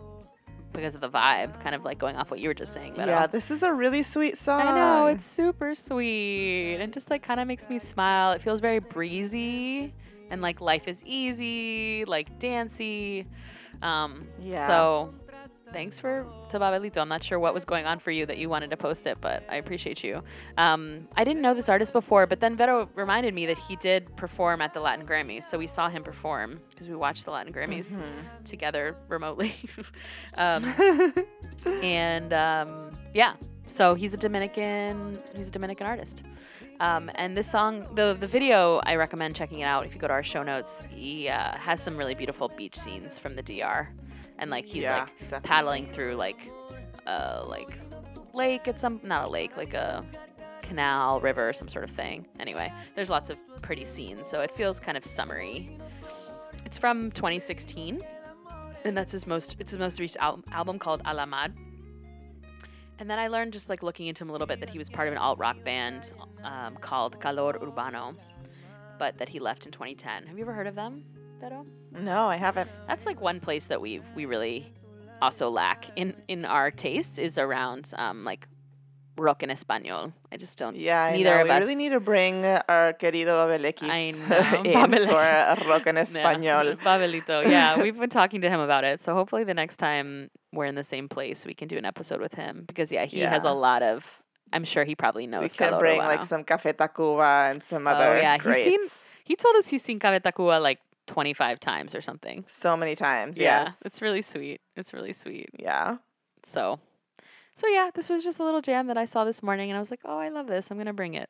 because 0.73 0.95
of 0.95 1.01
the 1.01 1.11
vibe, 1.11 1.61
kind 1.61 1.75
of 1.75 1.85
like 1.85 1.99
going 1.99 2.15
off 2.15 2.31
what 2.31 2.39
you 2.39 2.49
were 2.49 2.55
just 2.55 2.73
saying. 2.73 2.93
But 2.95 3.09
yeah 3.09 3.27
this 3.27 3.51
is 3.51 3.65
a 3.65 3.73
really 3.73 4.05
sweet 4.05 4.39
song 4.39 4.61
I 4.61 4.77
know 4.77 5.07
it's 5.09 5.27
super 5.27 5.75
sweet 5.75 6.77
and 6.77 6.93
just 6.93 7.11
like 7.11 7.25
kind 7.25 7.41
of 7.41 7.49
makes 7.49 7.69
me 7.69 7.81
smile. 7.81 8.31
It 8.35 8.43
feels 8.43 8.61
very 8.61 8.79
breezy 8.79 9.95
and 10.31 10.41
like 10.43 10.61
life 10.61 10.87
is 10.89 11.03
easy, 11.05 12.05
like 12.07 12.39
dancey. 12.39 13.27
Um, 13.83 14.27
Yeah. 14.41 14.67
So 14.67 15.15
thanks 15.73 15.99
for 15.99 16.25
to 16.49 16.59
Babelito. 16.59 16.99
I'm 16.99 17.09
not 17.09 17.23
sure 17.23 17.39
what 17.39 17.53
was 17.53 17.65
going 17.65 17.87
on 17.87 17.99
for 17.99 18.11
you 18.11 18.25
that 18.27 18.39
you 18.39 18.49
wanted 18.49 18.71
to 18.71 18.77
post 18.77 19.07
it, 19.07 19.19
but 19.21 19.43
I 19.51 19.57
appreciate 19.57 20.03
you. 20.03 20.23
Um, 20.57 21.09
I 21.17 21.25
didn't 21.25 21.43
know 21.43 21.53
this 21.55 21.69
artist 21.69 21.93
before, 21.93 22.27
but 22.27 22.41
then 22.41 22.57
Vero 22.57 22.89
reminded 22.95 23.35
me 23.35 23.45
that 23.47 23.59
he 23.59 23.77
did 23.77 24.15
perform 24.17 24.63
at 24.63 24.73
the 24.73 24.81
Latin 24.81 25.05
Grammys, 25.07 25.45
so 25.45 25.59
we 25.59 25.67
saw 25.67 25.89
him 25.91 26.03
perform 26.05 26.61
because 26.71 26.89
we 26.89 26.95
watched 26.95 27.25
the 27.25 27.33
Latin 27.33 27.53
Grammys 27.53 27.89
Mm-hmm. 27.91 28.45
together 28.45 28.97
remotely. 29.09 29.55
um, 30.39 30.65
and 31.83 32.33
um, 32.33 32.93
yeah, 33.15 33.35
so 33.67 33.95
he's 33.95 34.15
a 34.15 34.17
Dominican. 34.17 35.19
He's 35.37 35.49
a 35.49 35.51
Dominican 35.51 35.87
artist. 35.87 36.23
Um, 36.81 37.11
and 37.15 37.37
this 37.37 37.51
song, 37.51 37.87
the 37.95 38.17
the 38.19 38.27
video, 38.27 38.81
I 38.85 38.97
recommend 38.97 39.35
checking 39.35 39.61
it 39.61 39.65
out. 39.65 39.87
If 39.87 39.95
you 39.95 40.01
go 40.01 40.07
to 40.09 40.13
our 40.13 40.23
show 40.23 40.43
notes, 40.43 40.81
he 40.91 41.29
uh, 41.29 41.57
has 41.57 41.83
some 41.83 41.97
really 41.97 42.15
beautiful 42.15 42.49
beach 42.49 42.77
scenes 42.79 43.19
from 43.19 43.35
the 43.35 43.43
DR, 43.43 43.89
and 44.39 44.51
like 44.51 44.67
he's 44.67 44.83
Yeah, 44.83 45.01
like 45.05 45.19
definitely. 45.21 45.49
paddling 45.49 45.93
through 45.93 46.17
like 46.17 46.39
uh 47.07 47.45
like 47.47 47.71
lake 48.35 48.67
at 48.69 48.81
some 48.81 49.01
not 49.05 49.25
a 49.27 49.29
lake 49.29 49.57
like 49.57 49.73
a 49.75 50.05
canal 50.61 51.21
river 51.21 51.53
some 51.53 51.69
sort 51.69 51.85
of 51.85 51.91
thing 51.93 52.27
anyway 52.41 52.71
there's 52.97 53.09
lots 53.09 53.31
of 53.31 53.39
pretty 53.63 53.85
scenes 53.85 54.27
so 54.29 54.41
it 54.41 54.51
feels 54.51 54.81
kind 54.81 54.97
of 54.99 55.05
summery 55.05 55.79
it's 56.65 56.77
from 56.77 57.13
2016 57.13 58.01
and 58.85 58.99
that's 58.99 59.13
his 59.13 59.25
most 59.29 59.55
it's 59.61 59.71
his 59.71 59.79
most 59.79 60.01
recent 60.01 60.21
al- 60.21 60.43
album 60.51 60.77
called 60.81 61.01
Alamar 61.05 61.53
and 62.99 63.11
then 63.11 63.19
i 63.19 63.29
learned 63.29 63.53
just 63.53 63.69
like 63.69 63.83
looking 63.83 64.07
into 64.07 64.23
him 64.25 64.31
a 64.31 64.33
little 64.33 64.47
bit 64.47 64.61
that 64.61 64.71
he 64.71 64.79
was 64.79 64.89
part 64.89 65.09
of 65.09 65.13
an 65.13 65.19
alt 65.19 65.39
rock 65.39 65.57
band 65.65 66.13
um, 66.45 66.77
called 66.77 67.21
calor 67.21 67.53
urbano 67.55 68.15
but 68.99 69.17
that 69.19 69.29
he 69.29 69.39
left 69.39 69.67
in 69.67 69.73
2010 69.73 70.27
have 70.27 70.37
you 70.37 70.45
ever 70.45 70.53
heard 70.53 70.67
of 70.67 70.75
them 70.75 71.05
Vero? 71.41 71.67
No, 71.93 72.29
I 72.29 72.37
haven't. 72.37 72.71
that's 72.87 73.05
like 73.05 73.21
one 73.21 73.41
place 73.41 73.67
that 73.67 73.81
we 73.81 74.01
we 74.15 74.25
really 74.25 74.73
also 75.21 75.51
lack 75.51 75.91
in 75.97 76.15
in 76.29 76.45
our 76.45 76.71
taste 76.71 77.19
is 77.19 77.37
around 77.39 77.93
um 77.97 78.25
like 78.25 78.49
rock 79.17 79.43
en 79.43 79.51
español. 79.51 80.13
I 80.33 80.37
just 80.37 80.59
don't. 80.59 80.77
Yeah, 80.77 81.03
I 81.05 81.13
Neither 81.13 81.31
know. 81.35 81.41
of 81.43 81.45
we 81.49 81.51
us. 81.51 81.61
really 81.63 81.75
need 81.75 81.91
to 81.91 82.01
bring 82.01 82.45
our 82.45 82.93
querido 82.95 83.27
Babelekis 83.37 84.15
for 85.59 85.69
rock 85.69 85.87
en 85.87 85.97
Yeah, 85.97 86.05
español. 86.05 86.77
Babelito. 86.79 87.43
Yeah, 87.49 87.81
we've 87.81 87.99
been 87.99 88.11
talking 88.11 88.41
to 88.43 88.49
him 88.51 88.61
about 88.61 88.85
it. 88.85 89.03
So 89.03 89.15
hopefully 89.15 89.45
the 89.45 89.55
next 89.55 89.77
time 89.79 90.31
we're 90.53 90.67
in 90.67 90.75
the 90.75 90.85
same 90.85 91.09
place, 91.09 91.45
we 91.47 91.55
can 91.55 91.69
do 91.69 91.77
an 91.77 91.85
episode 91.85 92.21
with 92.21 92.35
him 92.35 92.65
because 92.67 92.91
yeah, 92.93 93.05
he 93.07 93.21
has 93.21 93.45
a 93.45 93.53
lot 93.53 93.83
of. 93.83 94.05
I'm 94.53 94.65
sure 94.65 94.85
he 94.85 94.95
probably 94.95 95.27
knows. 95.27 95.43
We 95.43 95.49
can 95.49 95.69
Calor 95.71 95.81
bring 95.81 95.99
like 95.99 96.25
some 96.25 96.45
Café 96.45 96.73
Tacuba 96.75 97.51
and 97.53 97.65
some 97.65 97.87
Oh, 97.87 97.91
other 97.91 98.17
yeah, 98.19 98.39
he's 98.39 98.65
seen- 98.65 98.89
He 99.25 99.35
told 99.35 99.57
us 99.57 99.67
he's 99.67 99.83
seen 99.83 99.99
Café 99.99 100.21
Tacuba 100.23 100.63
like 100.63 100.79
25 101.09 101.59
times 101.59 101.95
or 101.97 102.01
something. 102.01 102.45
so 102.49 102.77
many 102.77 102.95
times. 102.95 103.37
Yeah, 103.37 103.65
Yes. 103.65 103.77
it's 103.85 104.01
really 104.01 104.23
sweet. 104.23 104.61
It's 104.77 104.93
really 104.93 105.13
sweet. 105.13 105.51
yeah. 105.59 105.97
So, 106.45 106.79
so 107.57 107.67
yeah, 107.69 107.91
this 107.95 108.09
was 108.11 108.23
just 108.23 108.39
a 108.39 108.45
little 108.45 108.61
jam 108.61 108.87
that 108.89 108.99
I 108.99 109.05
saw 109.07 109.25
this 109.25 109.43
morning, 109.43 109.71
and 109.71 109.77
I 109.77 109.81
was 109.81 109.91
like, 109.91 110.01
oh, 110.05 110.19
I 110.19 110.29
love 110.29 110.47
this. 110.47 110.71
I'm 110.71 110.79
gonna 110.79 110.93
bring 110.93 111.15
it. 111.15 111.29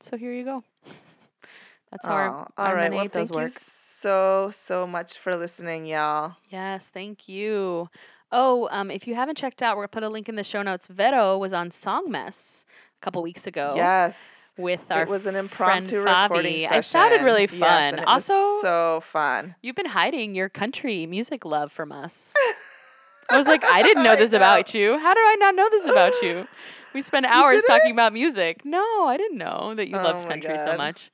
So 0.00 0.16
here 0.16 0.32
you 0.32 0.44
go. 0.44 0.62
That's 1.90 2.04
how 2.06 2.12
our, 2.14 2.28
Aw, 2.30 2.46
our 2.58 2.68
all 2.68 2.74
right. 2.74 2.92
Well, 2.92 3.08
thank 3.08 3.30
you 3.30 3.36
work. 3.36 3.50
so 3.52 4.50
so 4.52 4.86
much 4.86 5.18
for 5.18 5.36
listening, 5.36 5.86
y'all. 5.86 6.34
Yes, 6.50 6.88
thank 6.88 7.28
you. 7.28 7.88
Oh, 8.32 8.68
um, 8.72 8.90
if 8.90 9.06
you 9.06 9.14
haven't 9.14 9.38
checked 9.38 9.62
out, 9.62 9.76
we're 9.76 9.82
gonna 9.84 9.88
put 9.88 10.02
a 10.02 10.08
link 10.08 10.28
in 10.28 10.34
the 10.36 10.44
show 10.44 10.62
notes. 10.62 10.86
Vero 10.88 11.38
was 11.38 11.52
on 11.52 11.70
Song 11.70 12.10
Mess 12.10 12.64
a 13.00 13.04
couple 13.04 13.22
weeks 13.22 13.46
ago 13.46 13.74
Yes. 13.76 14.20
with 14.58 14.80
our 14.90 15.02
It 15.02 15.08
was 15.08 15.26
an 15.26 15.34
friend 15.48 15.84
impromptu 15.86 16.04
Fabi. 16.04 16.22
recording 16.24 16.58
It 16.60 16.68
session. 16.68 16.82
sounded 16.82 17.22
really 17.22 17.42
Yes, 17.42 17.50
fun. 17.94 17.98
it 18.00 18.06
was 18.06 18.28
also, 18.28 18.62
so 18.62 19.00
fun. 19.00 19.54
you've 19.62 19.76
been 19.76 19.86
hiding 19.86 20.34
your 20.34 20.48
country 20.48 21.06
music 21.06 21.44
love 21.44 21.70
from 21.72 21.92
us. 21.92 22.32
I 23.30 23.36
was 23.36 23.46
like, 23.46 23.64
I 23.64 23.82
didn't 23.82 24.04
know 24.04 24.16
this 24.16 24.32
about 24.32 24.74
you. 24.74 24.98
How 24.98 25.14
did 25.14 25.20
I 25.20 25.36
not 25.38 25.54
know 25.54 25.68
this 25.70 25.84
about 25.86 26.22
you? 26.22 26.46
We 26.94 27.02
spent 27.02 27.26
hours 27.26 27.62
talking 27.66 27.90
about 27.90 28.14
music. 28.14 28.64
No, 28.64 29.06
I 29.06 29.18
didn't 29.18 29.36
know 29.36 29.74
that 29.76 29.86
you 29.86 29.96
Oh 29.96 30.02
loved 30.02 30.26
country 30.26 30.56
so 30.56 30.78
much. 30.78 31.10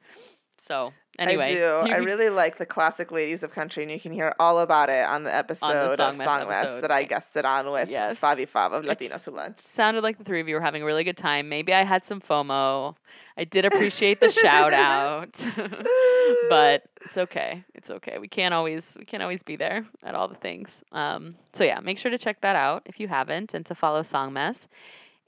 So 0.57 0.93
anyway, 1.29 1.53
I 1.53 1.55
do. 1.55 1.93
I 1.93 1.97
really 1.97 2.29
like 2.31 2.59
the 2.59 2.67
classic 2.67 3.11
ladies 3.13 3.43
of 3.43 3.51
country, 3.53 3.83
and 3.83 3.91
you 3.93 4.01
can 4.01 4.13
hear 4.13 4.35
all 4.39 4.61
about 4.61 4.89
it 4.89 5.05
on 5.07 5.25
the 5.25 5.35
episode 5.35 5.97
Song 5.97 6.13
of 6.13 6.19
Mess 6.19 6.27
Song 6.27 6.49
Mess 6.49 6.65
episode. 6.65 6.81
that 6.83 6.91
I 6.91 7.05
guested 7.05 7.45
on 7.45 7.71
with 7.71 7.89
Yes. 7.89 8.21
Fabi 8.21 8.49
Fav 8.49 8.73
of 8.73 8.85
Latinos 8.85 9.25
Who 9.25 9.33
Lunch. 9.33 9.59
sounded 9.61 10.03
like 10.03 10.19
the 10.19 10.25
three 10.25 10.41
of 10.41 10.49
you 10.49 10.55
were 10.55 10.61
having 10.61 10.83
a 10.83 10.85
really 10.87 11.05
good 11.05 11.17
time. 11.17 11.49
Maybe 11.49 11.73
I 11.75 11.83
had 11.85 12.05
some 12.05 12.21
FOMO. 12.21 12.97
I 13.37 13.45
did 13.45 13.65
appreciate 13.65 14.21
the 14.21 14.31
shout 14.31 14.73
out. 14.75 15.33
but 16.49 16.85
it's 17.05 17.17
okay. 17.17 17.65
It's 17.75 17.91
okay. 17.91 18.19
We 18.19 18.29
can't 18.29 18.55
always 18.55 18.95
we 18.99 19.05
can't 19.05 19.23
always 19.23 19.43
be 19.43 19.57
there 19.57 19.87
at 20.03 20.15
all 20.15 20.29
the 20.29 20.35
things. 20.35 20.85
Um, 20.93 21.37
so 21.53 21.65
yeah, 21.65 21.81
make 21.81 21.99
sure 21.99 22.11
to 22.11 22.19
check 22.19 22.41
that 22.43 22.57
out 22.57 22.83
if 22.87 23.01
you 23.01 23.09
haven't 23.09 23.55
and 23.55 23.65
to 23.67 23.75
follow 23.75 24.03
Song 24.03 24.33
Mess. 24.33 24.69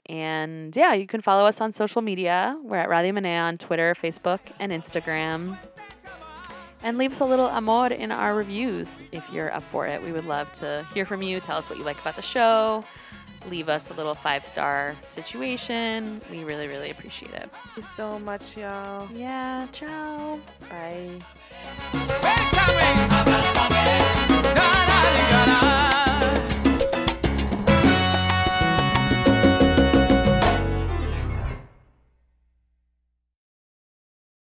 And 0.07 0.75
yeah, 0.75 0.93
you 0.93 1.07
can 1.07 1.21
follow 1.21 1.45
us 1.45 1.61
on 1.61 1.73
social 1.73 2.01
media. 2.01 2.57
We're 2.63 2.77
at 2.77 2.89
Radio 2.89 3.13
Menea 3.13 3.41
on 3.41 3.57
Twitter, 3.57 3.95
Facebook, 3.95 4.39
and 4.59 4.71
Instagram. 4.71 5.57
And 6.83 6.97
leave 6.99 7.11
us 7.11 7.19
a 7.19 7.25
little 7.25 7.47
amor 7.49 7.87
in 7.87 8.11
our 8.11 8.35
reviews 8.35 9.01
if 9.11 9.27
you're 9.33 9.51
up 9.51 9.63
for 9.71 9.87
it. 9.87 10.03
We 10.03 10.11
would 10.11 10.25
love 10.25 10.51
to 10.53 10.85
hear 10.93 11.05
from 11.05 11.23
you. 11.23 11.39
Tell 11.39 11.57
us 11.57 11.69
what 11.69 11.79
you 11.79 11.85
like 11.85 11.99
about 11.99 12.15
the 12.15 12.21
show. 12.21 12.85
Leave 13.49 13.69
us 13.69 13.89
a 13.89 13.93
little 13.93 14.15
five 14.15 14.45
star 14.45 14.95
situation. 15.05 16.21
We 16.29 16.43
really, 16.43 16.67
really 16.67 16.91
appreciate 16.91 17.33
it. 17.33 17.49
Thank 17.51 17.77
you 17.77 17.83
so 17.95 18.19
much, 18.19 18.57
y'all. 18.57 19.07
Yeah, 19.13 19.67
ciao. 19.71 20.39
Bye. 20.69 21.09